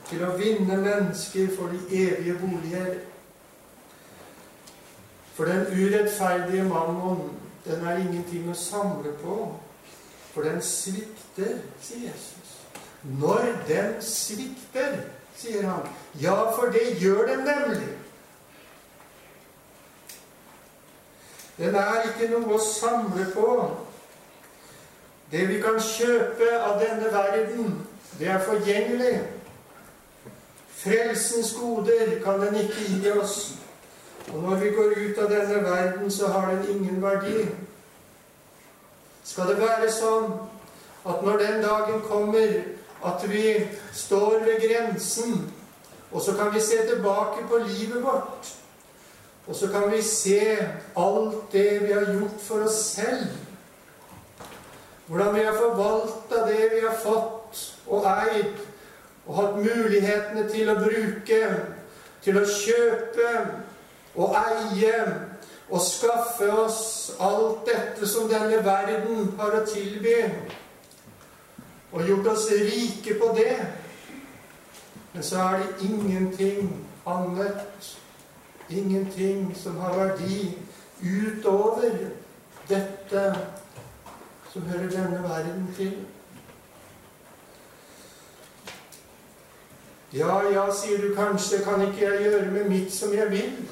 til 0.08 0.24
å 0.24 0.32
vinne 0.40 0.80
mennesker 0.80 1.52
for 1.58 1.74
de 1.76 2.06
evige 2.06 2.38
boliger. 2.40 2.94
For 5.36 5.52
den 5.52 5.68
urettferdige 5.76 6.64
mammon, 6.72 7.30
den 7.68 7.84
er 7.84 8.00
ingenting 8.00 8.48
å 8.50 8.56
samle 8.58 9.12
på. 9.20 9.36
For 10.32 10.48
den 10.48 10.64
svikter, 10.64 11.60
sier 11.84 12.08
Jesus. 12.08 12.56
Når 13.20 13.46
den 13.68 14.00
svikter, 14.04 15.02
sier 15.36 15.68
han. 15.68 15.88
Ja, 16.22 16.52
for 16.56 16.72
det 16.72 17.02
gjør 17.04 17.28
den 17.28 17.44
nemlig. 17.48 17.92
Den 21.60 21.76
er 21.76 22.06
ikke 22.08 22.30
noe 22.32 22.56
å 22.56 22.64
samle 22.64 23.26
på. 23.34 23.48
Det 25.32 25.42
vi 25.50 25.60
kan 25.62 25.76
kjøpe 25.84 26.48
av 26.56 26.80
denne 26.80 27.12
verden, 27.12 27.74
det 28.20 28.30
er 28.32 28.46
forgjengelig. 28.46 29.18
Frelsens 30.80 31.52
goder 31.60 32.16
kan 32.24 32.40
den 32.42 32.62
ikke 32.64 32.86
gi 32.88 33.12
oss. 33.12 33.36
Og 34.34 34.44
når 34.44 34.56
vi 34.64 34.70
går 34.78 34.96
ut 34.98 35.20
av 35.20 35.30
denne 35.34 35.64
verden, 35.66 36.12
så 36.12 36.28
har 36.32 36.48
den 36.54 36.70
ingen 36.78 37.02
verdi. 37.04 37.44
Skal 39.24 39.52
det 39.52 39.60
være 39.60 39.92
sånn 39.92 40.32
at 41.10 41.26
når 41.26 41.44
den 41.44 41.60
dagen 41.66 42.00
kommer 42.08 42.56
at 43.06 43.26
vi 43.30 43.68
står 43.94 44.40
ved 44.48 44.64
grensen, 44.64 45.44
og 46.12 46.24
så 46.24 46.34
kan 46.40 46.54
vi 46.54 46.64
se 46.64 46.80
tilbake 46.88 47.44
på 47.52 47.62
livet 47.68 48.04
vårt 48.04 48.56
og 49.50 49.56
så 49.56 49.68
kan 49.68 49.92
vi 49.92 50.02
se 50.02 50.58
alt 50.98 51.52
det 51.52 51.82
vi 51.88 51.94
har 51.94 52.06
gjort 52.14 52.42
for 52.42 52.64
oss 52.68 52.76
selv. 52.86 53.28
Hvordan 55.08 55.36
vi 55.36 55.44
har 55.44 55.56
forvalta 55.58 56.44
det 56.46 56.68
vi 56.74 56.82
har 56.86 56.98
fått 57.04 57.62
og 57.88 58.06
eid, 58.06 58.60
og 59.26 59.36
hatt 59.36 59.56
mulighetene 59.58 60.44
til 60.50 60.70
å 60.70 60.76
bruke, 60.78 61.40
til 62.22 62.38
å 62.38 62.44
kjøpe 62.46 63.32
og 64.22 64.36
eie 64.38 65.00
og 65.70 65.82
skaffe 65.82 66.50
oss 66.54 66.82
alt 67.22 67.66
dette 67.66 68.10
som 68.10 68.30
denne 68.30 68.62
verden 68.66 69.32
har 69.40 69.58
å 69.58 69.64
tilby, 69.66 70.14
og 71.90 72.06
gjort 72.06 72.30
oss 72.36 72.46
rike 72.54 73.18
på 73.18 73.32
det. 73.38 73.58
Men 75.14 75.26
så 75.26 75.42
er 75.42 75.58
det 75.64 75.90
ingenting 75.90 76.70
annet 77.10 77.90
ingenting 78.70 79.56
som 79.56 79.78
har 79.78 79.98
verdi 79.98 80.58
utover 81.02 81.92
dette 82.70 83.26
som 84.54 84.62
hører 84.62 84.90
denne 84.90 85.24
verden 85.24 85.74
til. 85.78 86.06
Ja, 90.14 90.42
ja, 90.54 90.66
sier 90.74 91.02
du 91.02 91.16
kanskje, 91.16 91.64
kan 91.64 91.82
ikke 91.82 92.06
jeg 92.10 92.24
gjøre 92.24 92.52
med 92.52 92.70
mitt 92.70 92.94
som 92.94 93.14
jeg 93.14 93.32
vil? 93.32 93.70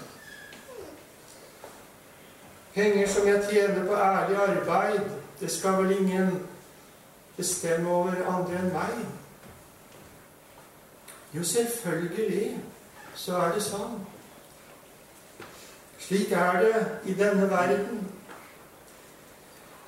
Penger 2.73 3.07
som 3.09 3.27
jeg 3.27 3.45
tjener 3.49 3.85
på 3.87 3.93
ærlig 3.93 4.37
arbeid, 4.37 4.99
det 5.39 5.51
skal 5.51 5.83
vel 5.83 5.99
ingen 5.99 6.47
bestemme 7.37 7.89
over 7.89 8.13
andre 8.29 8.59
enn 8.59 8.69
meg? 8.73 8.99
Jo, 11.33 11.43
selvfølgelig 11.43 12.59
så 13.15 13.41
er 13.41 13.57
det 13.57 13.65
sånn. 13.65 13.97
Slik 16.07 16.31
er 16.31 16.61
det 16.61 16.85
i 17.11 17.13
denne 17.13 17.49
verden. 17.49 18.07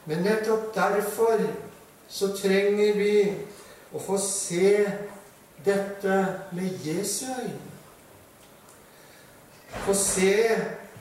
Men 0.05 0.17
nettopp 0.17 0.75
derfor 0.75 1.39
så 2.11 2.27
trenger 2.35 2.97
vi 2.97 3.13
å 3.95 4.01
få 4.03 4.17
se 4.19 4.73
dette 5.63 6.17
med 6.51 6.83
Jesu 6.83 7.29
øyne. 7.29 7.69
Få 9.85 9.93
se 9.95 10.33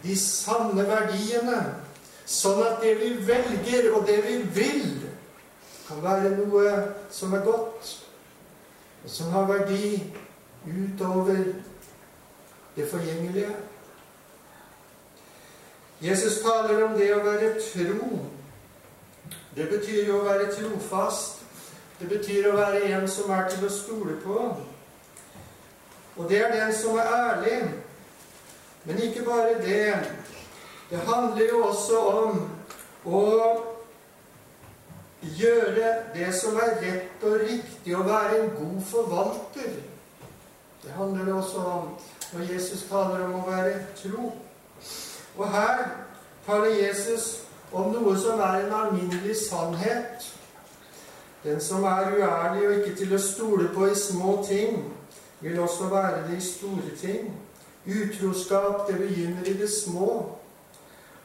de 0.04 0.14
sanne 0.20 0.84
verdiene, 0.86 1.56
sånn 2.28 2.60
at 2.62 2.84
det 2.84 2.92
vi 3.00 3.08
velger, 3.26 3.88
og 3.96 4.06
det 4.06 4.20
vi 4.22 4.36
vil, 4.54 4.84
kan 5.88 6.02
være 6.04 6.30
noe 6.36 6.76
som 7.10 7.34
er 7.34 7.42
godt, 7.48 7.90
og 9.02 9.10
som 9.10 9.34
har 9.34 9.48
verdi 9.50 9.96
utover 10.68 11.42
det 12.76 12.86
forgjengelige. 12.92 13.56
Jesus 16.00 16.40
taler 16.42 16.84
om 16.84 16.94
det 16.98 17.10
å 17.14 17.22
være 17.24 17.54
tro. 17.58 18.18
Det 19.56 19.66
betyr 19.70 20.06
jo 20.06 20.20
å 20.20 20.26
være 20.28 20.50
trofast. 20.54 21.42
Det 21.98 22.06
betyr 22.06 22.46
å 22.46 22.56
være 22.56 22.84
en 22.94 23.08
som 23.10 23.30
er 23.34 23.48
til 23.50 23.66
å 23.66 23.72
stole 23.74 24.14
på. 24.22 24.38
Og 26.18 26.28
det 26.30 26.38
er 26.44 26.54
den 26.54 26.70
som 26.74 26.98
er 26.98 27.10
ærlig. 27.14 27.58
Men 28.84 29.02
ikke 29.02 29.26
bare 29.26 29.58
det. 29.62 29.96
Det 30.90 31.02
handler 31.06 31.50
jo 31.50 31.64
også 31.66 31.98
om 31.98 32.38
å 33.04 33.24
gjøre 35.20 35.90
det 36.14 36.30
som 36.38 36.56
er 36.62 36.78
rett 36.82 37.24
og 37.26 37.40
riktig, 37.42 37.96
å 37.96 38.06
være 38.06 38.38
en 38.38 38.52
god 38.54 38.82
forvalter. 38.86 39.80
Det 40.84 40.94
handler 40.94 41.34
også 41.34 41.58
om 41.58 41.90
når 42.32 42.52
Jesus 42.52 42.86
taler 42.88 43.26
om 43.26 43.40
å 43.40 43.46
være 43.50 43.74
tro. 43.98 44.30
Og 45.38 45.50
her 45.50 45.84
taler 46.46 46.86
Jesus 46.86 47.42
om 47.72 47.92
noe 47.94 48.16
som 48.18 48.40
er 48.42 48.64
en 48.64 48.72
alminnelig 48.74 49.36
sannhet. 49.44 50.26
Den 51.44 51.60
som 51.60 51.84
er 51.84 52.10
uærlig 52.10 52.66
og 52.66 52.74
ikke 52.80 52.96
til 52.98 53.14
å 53.14 53.20
stole 53.22 53.68
på 53.70 53.86
i 53.86 53.94
små 53.94 54.40
ting, 54.48 54.80
vil 55.40 55.60
også 55.62 55.86
være 55.92 56.24
det 56.26 56.40
i 56.40 56.46
store 56.48 56.96
ting. 56.98 57.30
Utroskap, 57.86 58.88
det 58.88 58.98
begynner 58.98 59.46
i 59.46 59.54
det 59.60 59.70
små. 59.70 60.10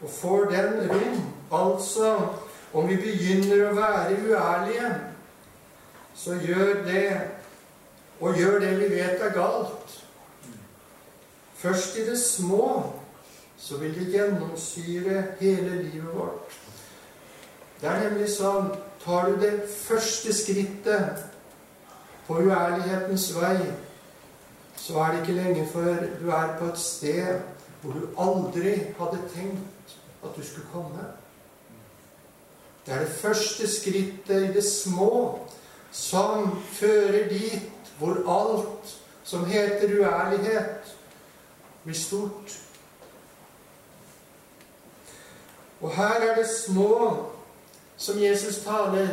Og 0.03 0.09
får 0.09 0.45
den 0.51 0.91
rom, 0.91 1.19
altså 1.51 2.13
om 2.73 2.87
vi 2.87 2.99
begynner 3.01 3.69
å 3.69 3.75
være 3.79 4.19
uærlige, 4.27 4.95
så 6.15 6.37
gjør 6.37 6.83
det, 6.85 7.07
og 8.21 8.37
gjør 8.37 8.59
det 8.61 8.75
vi 8.77 8.89
vet 8.93 9.21
er 9.25 9.33
galt. 9.33 10.03
Først 11.57 11.97
i 11.97 12.05
det 12.05 12.19
små 12.19 12.67
så 13.63 13.77
vil 13.79 13.95
det 13.95 14.11
gjennomsyre 14.11 15.23
hele 15.39 15.83
livet 15.83 16.15
vårt. 16.15 16.57
Det 17.81 17.89
er 17.89 18.09
nemlig 18.09 18.31
sånn 18.31 18.73
Tar 19.03 19.25
du 19.27 19.41
det 19.41 19.65
første 19.67 20.31
skrittet 20.31 21.23
på 22.23 22.37
uærlighetens 22.39 23.25
vei, 23.35 23.57
så 24.79 25.01
er 25.03 25.09
det 25.11 25.17
ikke 25.19 25.35
lenge 25.35 25.65
før 25.73 26.05
du 26.21 26.29
er 26.31 26.53
på 26.55 26.69
et 26.71 26.79
sted 26.79 27.41
hvor 27.81 27.97
du 27.97 28.05
aldri 28.15 28.77
hadde 28.95 29.19
tenkt 29.33 29.97
at 30.23 30.31
du 30.37 30.39
skulle 30.39 30.71
komme. 30.71 31.03
Det 32.85 32.95
er 32.95 33.03
det 33.03 33.19
første 33.19 33.67
skrittet 33.67 34.47
i 34.47 34.53
det 34.55 34.63
små 34.63 35.11
som 35.91 36.61
fører 36.71 37.27
dit 37.27 37.91
hvor 37.99 38.23
alt 38.23 38.95
som 39.27 39.43
heter 39.45 39.99
uærlighet, 39.99 40.95
blir 41.83 41.95
stort. 41.95 42.55
Og 45.83 45.91
her 45.91 46.19
er 46.23 46.35
det 46.35 46.47
små 46.47 47.27
som 47.97 48.23
Jesus 48.23 48.63
taler. 48.63 49.07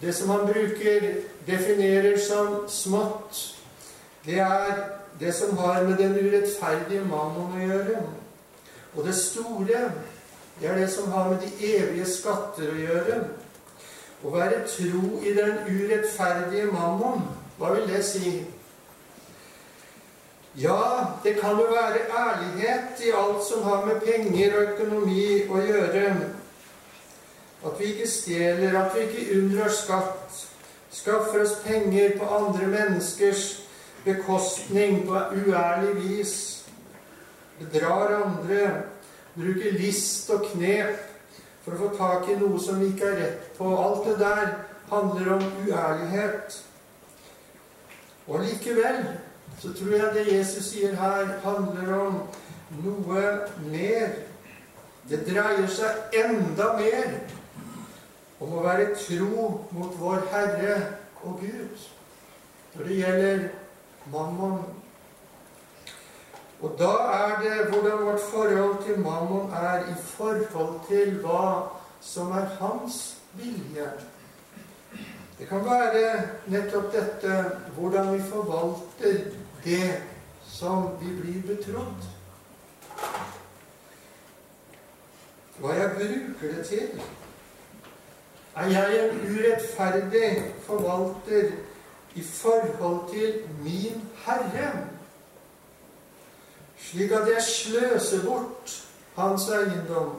Det 0.00 0.14
som 0.14 0.28
han 0.30 0.40
bruker, 0.40 1.14
definerer 1.46 2.18
som 2.20 2.64
smått, 2.68 3.56
det 4.24 4.38
er 4.38 4.88
det 5.20 5.34
som 5.34 5.56
har 5.58 5.82
med 5.82 5.96
den 5.96 6.16
urettferdige 6.18 7.04
mammon 7.04 7.54
å 7.56 7.66
gjøre. 7.66 8.02
Og 8.94 9.06
det 9.06 9.14
store, 9.16 9.84
det 10.60 10.68
er 10.68 10.78
det 10.78 10.90
som 10.92 11.10
har 11.12 11.30
med 11.30 11.40
de 11.40 11.72
evige 11.74 12.06
skatter 12.06 12.68
å 12.72 12.80
gjøre. 12.82 13.20
Å 14.22 14.32
være 14.34 14.64
tro 14.68 15.22
i 15.22 15.32
den 15.34 15.62
urettferdige 15.70 16.68
mammon, 16.74 17.24
hva 17.58 17.72
vil 17.76 17.88
det 17.88 18.04
si? 18.06 18.42
Ja, 20.56 21.06
det 21.24 21.40
kan 21.40 21.50
jo 21.50 21.64
være 21.64 21.98
ærlighet 22.12 23.00
i 23.00 23.10
alt 23.10 23.44
som 23.44 23.62
har 23.62 23.86
med 23.86 24.00
penger 24.04 24.56
og 24.56 24.72
økonomi 24.74 25.26
å 25.48 25.60
gjøre. 25.64 26.10
At 27.64 27.78
vi 27.80 27.92
ikke 27.94 28.08
stjeler, 28.10 28.76
at 28.76 28.92
vi 28.92 29.06
ikke 29.06 29.38
unndrar 29.38 29.72
skatt, 29.72 30.42
skaffer 30.92 31.46
oss 31.46 31.54
penger 31.64 32.18
på 32.18 32.28
andre 32.36 32.68
menneskers 32.68 33.62
bekostning 34.04 35.06
på 35.08 35.24
uærlig 35.40 35.94
vis, 36.02 36.36
bedrar 37.58 38.12
andre, 38.18 38.68
bruker 39.32 39.80
list 39.80 40.30
og 40.36 40.50
knep 40.52 41.00
for 41.64 41.72
å 41.72 41.80
få 41.80 41.90
tak 41.96 42.28
i 42.28 42.36
noe 42.42 42.60
som 42.60 42.82
vi 42.82 42.92
ikke 42.92 43.08
har 43.08 43.20
rett 43.24 43.50
på. 43.56 43.72
Alt 43.72 44.04
det 44.10 44.20
der 44.20 44.56
handler 44.92 45.34
om 45.38 45.50
uærlighet. 45.64 46.60
Og 48.28 48.42
likevel 48.44 49.06
så 49.60 49.72
tror 49.76 49.92
jeg 49.96 50.14
det 50.14 50.32
Jesus 50.32 50.70
sier 50.72 50.96
her, 50.98 51.38
handler 51.44 51.94
om 51.98 52.20
noe 52.82 53.24
mer. 53.68 54.14
Det 55.08 55.24
dreier 55.26 55.68
seg 55.70 56.14
enda 56.22 56.72
mer 56.78 57.16
om 58.42 58.54
å 58.54 58.62
være 58.64 58.92
tro 58.98 59.48
mot 59.74 59.98
vår 59.98 60.28
Herre 60.32 60.76
og 61.22 61.42
Gud 61.42 61.90
når 62.72 62.88
det 62.88 62.96
gjelder 62.96 63.42
mammon. 64.12 64.62
Og 66.62 66.74
da 66.78 66.92
er 67.18 67.34
det 67.42 67.68
hvordan 67.70 68.06
vårt 68.06 68.24
forhold 68.30 68.84
til 68.86 69.00
mammon 69.02 69.50
er 69.52 69.84
i 69.90 69.96
forhold 70.14 70.80
til 70.88 71.18
hva 71.20 71.68
som 72.00 72.32
er 72.32 72.48
hans 72.60 73.18
vilje. 73.34 73.90
Det 75.38 75.48
kan 75.48 75.64
være 75.66 76.22
nettopp 76.46 76.92
dette 76.94 77.38
hvordan 77.76 78.12
vi 78.14 78.22
forvalter 78.30 79.41
det 79.64 80.02
som 80.46 80.88
vi 81.00 81.12
blir 81.20 81.42
betrodd. 81.46 82.06
Hva 85.58 85.74
jeg 85.76 85.90
bruker 85.96 86.56
det 86.56 86.64
til. 86.66 87.02
Er 88.56 88.68
jeg 88.68 88.96
en 89.02 89.20
urettferdig 89.32 90.30
forvalter 90.66 91.52
i 92.14 92.24
forhold 92.24 93.12
til 93.12 93.42
min 93.62 94.08
Herre? 94.24 94.72
Slik 96.76 97.10
at 97.10 97.28
jeg 97.28 97.42
sløser 97.42 98.24
bort 98.26 98.74
hans 99.16 99.48
eiendom. 99.48 100.16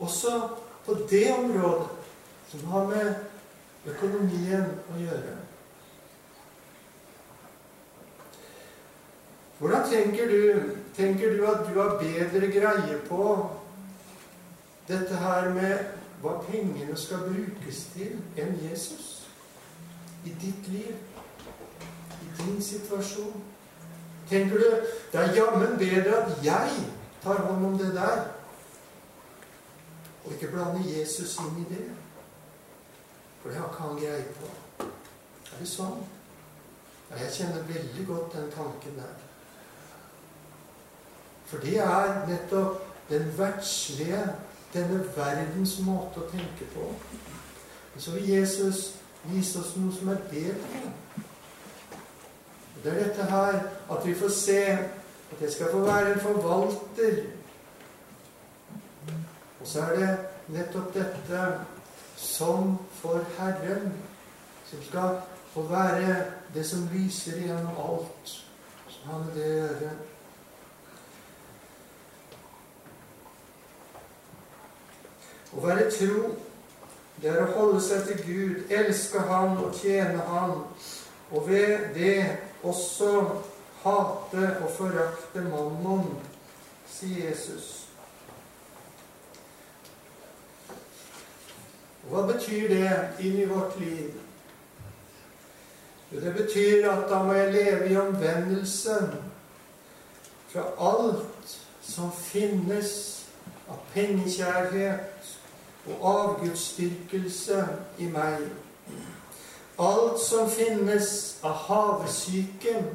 Også 0.00 0.48
på 0.86 0.96
det 1.10 1.32
området 1.38 1.88
som 2.48 2.66
har 2.66 2.84
med 2.84 3.14
økonomien 3.86 4.66
å 4.90 4.98
gjøre. 4.98 5.36
Hvordan 9.60 9.90
tenker 9.90 10.28
du, 10.28 10.62
tenker 10.96 11.36
du 11.36 11.46
at 11.46 11.66
du 11.68 11.80
har 11.80 11.98
bedre 11.98 12.46
greie 12.48 12.98
på 13.08 13.24
dette 14.88 15.16
her 15.20 15.50
med 15.52 15.90
hva 16.22 16.38
pengene 16.46 16.96
skal 16.96 17.26
brukes 17.26 17.82
til, 17.92 18.16
enn 18.40 18.56
Jesus? 18.62 19.28
I 20.24 20.32
ditt 20.40 20.72
liv, 20.72 20.96
i 22.22 22.30
din 22.40 22.56
situasjon. 22.62 23.36
Tenker 24.32 24.56
du 24.56 24.64
det 25.12 25.20
er 25.20 25.36
jammen 25.36 25.76
bedre 25.76 26.22
at 26.22 26.44
jeg 26.44 26.82
tar 27.20 27.44
hånd 27.44 27.66
om 27.66 27.78
det 27.78 27.92
der, 27.94 28.30
og 30.24 30.32
ikke 30.32 30.54
blander 30.56 30.88
Jesus 30.88 31.36
inn 31.44 31.66
i 31.66 31.70
det? 31.74 31.86
For 33.42 33.52
det 33.52 33.60
har 33.60 33.68
ikke 33.68 33.88
han 33.90 34.00
greie 34.00 34.28
på. 34.40 34.54
Er 35.52 35.60
det 35.60 35.68
sånn? 35.68 36.00
Ja, 37.10 37.26
jeg 37.26 37.34
kjenner 37.42 37.68
veldig 37.68 38.06
godt 38.08 38.38
den 38.38 38.54
tanken 38.56 39.04
der. 39.04 39.29
For 41.50 41.58
det 41.58 41.78
er 41.82 42.28
nettopp 42.28 42.86
den 43.10 43.26
verdslige, 43.38 44.22
denne 44.74 45.00
verdens 45.16 45.80
måte 45.82 46.22
å 46.22 46.28
tenke 46.30 46.68
på. 46.70 46.92
Men 47.90 48.04
så 48.04 48.14
vil 48.14 48.28
Jesus 48.30 48.82
vise 49.24 49.58
oss 49.58 49.72
noe 49.76 49.90
som 49.96 50.12
er 50.12 50.20
bedre. 50.30 50.82
Det 52.80 52.92
er 52.92 53.00
dette 53.02 53.26
her 53.32 53.58
at 53.90 54.06
vi 54.06 54.14
får 54.14 54.30
se 54.32 54.60
at 54.70 55.42
jeg 55.42 55.52
skal 55.52 55.72
få 55.72 55.80
være 55.84 56.12
en 56.12 56.22
forvalter. 56.22 57.18
Og 59.60 59.66
så 59.66 59.82
er 59.88 59.98
det 59.98 60.12
nettopp 60.54 60.94
dette 60.94 61.42
som 62.16 62.78
for 63.00 63.26
Herren, 63.38 63.90
som 64.70 64.86
skal 64.86 65.18
få 65.50 65.66
være 65.68 66.14
det 66.54 66.64
som 66.66 66.88
lyser 66.94 67.42
gjennom 67.42 67.82
alt 67.88 68.32
som 68.88 69.10
har 69.10 69.26
med 69.26 69.36
det 69.36 69.50
å 69.50 69.58
gjøre. 69.58 69.92
Å 75.50 75.60
være 75.64 75.90
tro, 75.90 76.30
det 77.20 77.30
er 77.32 77.42
å 77.42 77.52
holde 77.56 77.80
seg 77.82 78.06
til 78.06 78.20
Gud, 78.26 78.72
elske 78.72 79.22
Han 79.28 79.58
og 79.58 79.74
tjene 79.76 80.22
Han, 80.30 80.62
og 81.30 81.48
ved 81.48 81.90
det 81.94 82.38
også 82.62 83.10
hate 83.82 84.46
og 84.62 84.70
forakte 84.76 85.42
mammon, 85.48 86.06
sier 86.90 87.30
Jesus. 87.30 87.68
Hva 92.10 92.24
betyr 92.30 92.70
det 92.70 92.94
inn 93.22 93.42
i 93.42 93.48
vårt 93.50 93.76
liv? 93.82 94.14
Det 96.10 96.32
betyr 96.34 96.88
at 96.90 97.04
da 97.10 97.20
må 97.22 97.36
jeg 97.36 97.52
leve 97.54 97.90
i 97.90 97.98
omvendelse 97.98 98.96
fra 100.50 100.64
alt 100.82 101.52
som 101.86 102.10
finnes 102.14 102.90
av 103.70 103.78
pengekjærlighet 103.94 105.09
og 105.86 106.08
avgudsdyrkelse 106.14 107.68
i 107.98 108.08
meg. 108.12 108.42
Alt 109.80 110.20
som 110.20 110.50
finnes 110.50 111.38
av 111.42 111.56
havesyken, 111.66 112.90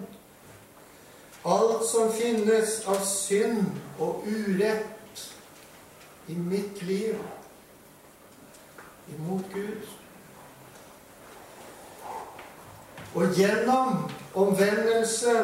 alt 1.46 1.86
som 1.90 2.12
finnes 2.14 2.80
av 2.90 3.02
synd 3.06 3.66
og 4.00 4.26
urett 4.26 5.26
i 6.28 6.38
mitt 6.38 6.82
liv 6.86 7.18
imot 9.14 9.46
Gud. 9.54 9.90
Og 13.16 13.38
gjennom 13.38 14.10
omvendelse 14.36 15.36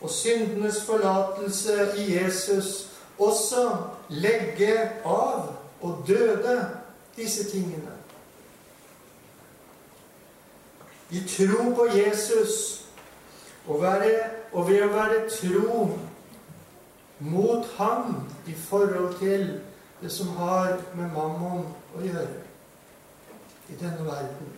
og 0.00 0.10
syndenes 0.10 0.82
forlatelse 0.86 1.88
i 1.98 2.12
Jesus 2.14 2.88
også 3.18 3.64
legge 4.08 4.74
av 5.04 5.48
og 5.80 6.04
døde 6.06 6.68
disse 7.16 7.50
tingene. 7.50 7.92
I 11.10 11.20
tro 11.28 11.74
på 11.74 11.86
Jesus 11.96 12.84
og, 13.66 13.82
være, 13.82 14.12
og 14.52 14.68
ved 14.68 14.82
å 14.84 14.92
være 14.92 15.22
tro 15.30 15.86
mot 17.18 17.66
ham 17.78 18.28
i 18.46 18.54
forhold 18.54 19.18
til 19.18 19.60
det 20.02 20.12
som 20.12 20.28
har 20.36 20.76
med 20.94 21.10
mammon 21.14 21.64
å 21.96 22.02
gjøre 22.02 22.44
i 23.68 23.78
denne 23.80 24.04
verden. 24.04 24.52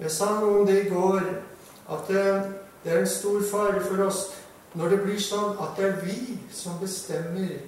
Jeg 0.00 0.12
sa 0.14 0.30
noe 0.40 0.60
om 0.60 0.68
det 0.68 0.84
i 0.84 0.88
går, 0.88 1.24
at 1.90 2.06
det, 2.08 2.22
det 2.84 2.92
er 2.92 3.02
en 3.02 3.10
stor 3.10 3.42
fare 3.50 3.82
for 3.84 4.06
oss 4.06 4.22
når 4.78 4.94
det 4.94 5.00
blir 5.02 5.20
sånn 5.20 5.58
at 5.60 5.74
det 5.76 5.88
er 5.88 5.98
vi 6.04 6.38
som 6.54 6.78
bestemmer 6.80 7.58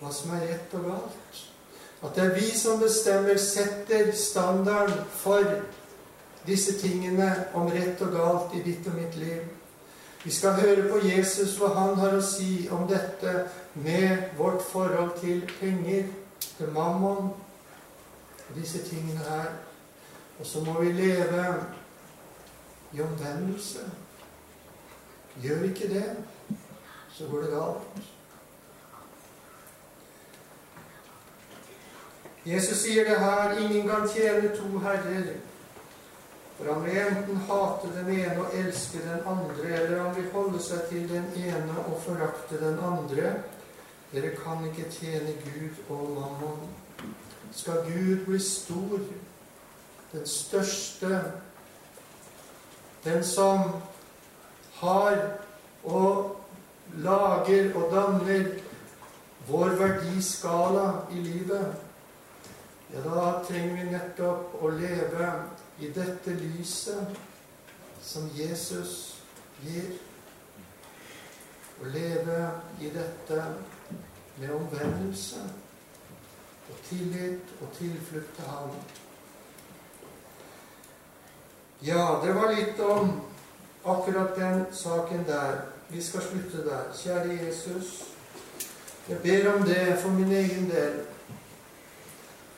hva 0.00 0.12
som 0.12 0.32
er 0.36 0.46
rett 0.48 0.74
og 0.78 0.88
galt. 0.88 1.40
At 2.00 2.16
det 2.16 2.24
er 2.24 2.36
vi 2.38 2.50
som 2.56 2.80
bestemmer, 2.80 3.36
setter 3.36 4.12
standarden 4.16 5.04
for 5.12 5.44
disse 6.46 6.78
tingene 6.80 7.28
om 7.54 7.68
rett 7.68 8.00
og 8.00 8.14
galt 8.16 8.54
i 8.56 8.62
ditt 8.64 8.86
og 8.88 8.96
mitt 8.96 9.16
liv. 9.20 9.42
Vi 10.24 10.32
skal 10.32 10.56
høre 10.60 10.88
på 10.88 11.00
Jesus, 11.04 11.56
hva 11.56 11.72
han 11.76 11.98
har 12.00 12.16
å 12.16 12.24
si 12.24 12.68
om 12.72 12.86
dette 12.88 13.46
med 13.80 14.32
vårt 14.36 14.64
forhold 14.64 15.14
til 15.20 15.44
penger, 15.60 16.08
til 16.56 16.72
mammon, 16.74 17.30
og 18.48 18.56
disse 18.56 18.82
tingene 18.84 19.24
her. 19.24 19.52
Og 20.40 20.46
så 20.46 20.64
må 20.64 20.78
vi 20.80 20.92
leve 20.92 21.44
i 22.92 23.00
omvendelse. 23.00 23.84
Gjør 25.40 25.60
vi 25.62 25.72
ikke 25.72 25.92
det, 25.92 26.06
så 27.16 27.28
går 27.30 27.44
det 27.44 27.52
galt. 27.52 28.00
Jesus 32.46 32.82
sier 32.82 33.04
det 33.04 33.18
her 33.20 33.58
ingen 33.58 33.88
kan 33.88 34.08
tjene 34.08 34.48
to 34.56 34.78
herrer. 34.80 35.34
For 36.56 36.72
han 36.72 36.84
vil 36.84 36.98
enten 37.00 37.36
hate 37.48 37.88
den 37.94 38.08
ene 38.14 38.40
og 38.40 38.54
elske 38.56 39.00
den 39.04 39.26
andre, 39.26 39.68
eller 39.68 40.02
han 40.02 40.16
vil 40.16 40.30
holde 40.32 40.60
seg 40.62 40.86
til 40.88 41.08
den 41.08 41.28
ene 41.36 41.76
og 41.86 42.00
forakte 42.04 42.60
den 42.60 42.78
andre. 42.84 43.34
Dere 44.12 44.32
kan 44.36 44.64
ikke 44.68 44.90
tjene 44.90 45.36
Gud 45.44 45.78
og 45.88 46.08
mammon. 46.16 46.68
Skal 47.52 47.84
Gud 47.86 48.24
bli 48.26 48.38
stor, 48.38 48.98
den 50.12 50.26
største, 50.26 51.20
den 53.04 53.24
som 53.24 53.70
har 54.80 55.16
og 55.84 56.36
lager 56.96 57.74
og 57.74 57.92
danner 57.92 58.48
vår 59.48 59.76
verdiskala 59.80 60.90
i 61.12 61.22
livet, 61.24 61.89
ja, 62.92 63.00
da 63.04 63.44
trenger 63.46 63.76
vi 63.76 63.90
nettopp 63.90 64.54
å 64.62 64.70
leve 64.74 65.32
i 65.78 65.90
dette 65.94 66.34
lyset 66.34 67.18
som 68.02 68.28
Jesus 68.34 68.94
gir. 69.62 69.92
Å 71.80 71.90
leve 71.94 72.38
i 72.80 72.90
dette 72.92 73.44
med 74.40 74.50
omvendelse 74.52 75.44
og 76.70 76.82
tillit 76.88 77.54
og 77.60 77.70
tilflukt 77.78 78.34
til 78.36 78.50
Ham. 78.50 78.74
Ja, 81.82 82.20
det 82.24 82.34
var 82.36 82.52
litt 82.52 82.80
om 82.84 83.20
akkurat 83.84 84.36
den 84.36 84.66
saken 84.72 85.24
der. 85.28 85.62
Vi 85.88 86.02
skal 86.02 86.22
slutte 86.22 86.66
der. 86.66 86.90
Kjære 86.94 87.38
Jesus, 87.44 88.04
jeg 89.08 89.18
ber 89.22 89.54
om 89.54 89.64
det 89.66 89.98
for 90.02 90.10
min 90.10 90.32
egen 90.32 90.68
del. 90.70 91.00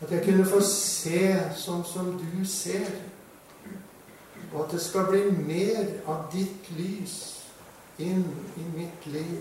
At 0.02 0.10
jeg 0.10 0.24
kunne 0.24 0.44
få 0.50 0.58
se 0.66 1.26
sånn 1.54 1.84
som 1.86 2.08
du 2.18 2.44
ser. 2.48 2.90
Og 4.52 4.64
at 4.64 4.74
det 4.74 4.80
skal 4.82 5.06
bli 5.12 5.22
mer 5.30 5.92
av 6.10 6.26
ditt 6.32 6.70
lys 6.74 7.18
inn 8.02 8.24
i 8.58 8.64
mitt 8.74 9.06
liv. 9.14 9.36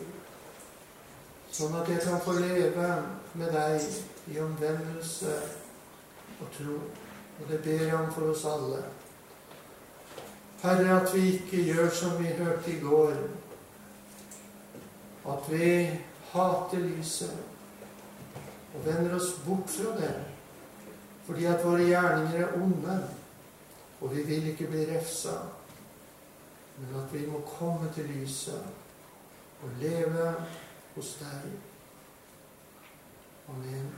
Sånn 1.51 1.74
at 1.80 1.89
jeg 1.89 2.03
kan 2.05 2.22
få 2.24 2.38
leve 2.38 2.89
med 3.34 3.49
deg 3.51 3.88
i 4.32 4.38
omvendelse 4.39 5.34
og 6.38 6.51
tro. 6.55 6.78
Og 7.41 7.49
det 7.49 7.64
ber 7.66 7.82
jeg 7.88 7.97
om 7.97 8.12
for 8.14 8.30
oss 8.30 8.45
alle. 8.45 8.84
Herre, 10.62 10.99
at 11.01 11.09
vi 11.16 11.39
ikke 11.39 11.64
gjør 11.72 11.89
som 11.89 12.20
vi 12.22 12.36
hørte 12.38 12.70
i 12.70 12.80
går. 12.84 13.16
At 15.26 15.49
vi 15.49 15.72
hater 16.32 16.86
lyset 16.86 17.34
og 18.72 18.86
vender 18.86 19.18
oss 19.18 19.34
bort 19.43 19.74
fra 19.74 19.97
det 19.97 20.14
fordi 21.26 21.45
at 21.45 21.65
våre 21.65 21.86
gjerninger 21.86 22.39
er 22.45 22.55
onde, 22.57 22.99
og 24.01 24.15
vi 24.15 24.24
vil 24.28 24.47
ikke 24.51 24.67
bli 24.67 24.86
refsa. 24.89 25.38
Men 26.78 27.01
at 27.01 27.13
vi 27.13 27.26
må 27.30 27.43
komme 27.45 27.91
til 27.95 28.09
lyset 28.09 28.63
og 29.61 29.69
leve 29.82 30.32
hos 30.95 31.17
deg. 31.19 31.51
Amen. 33.49 33.91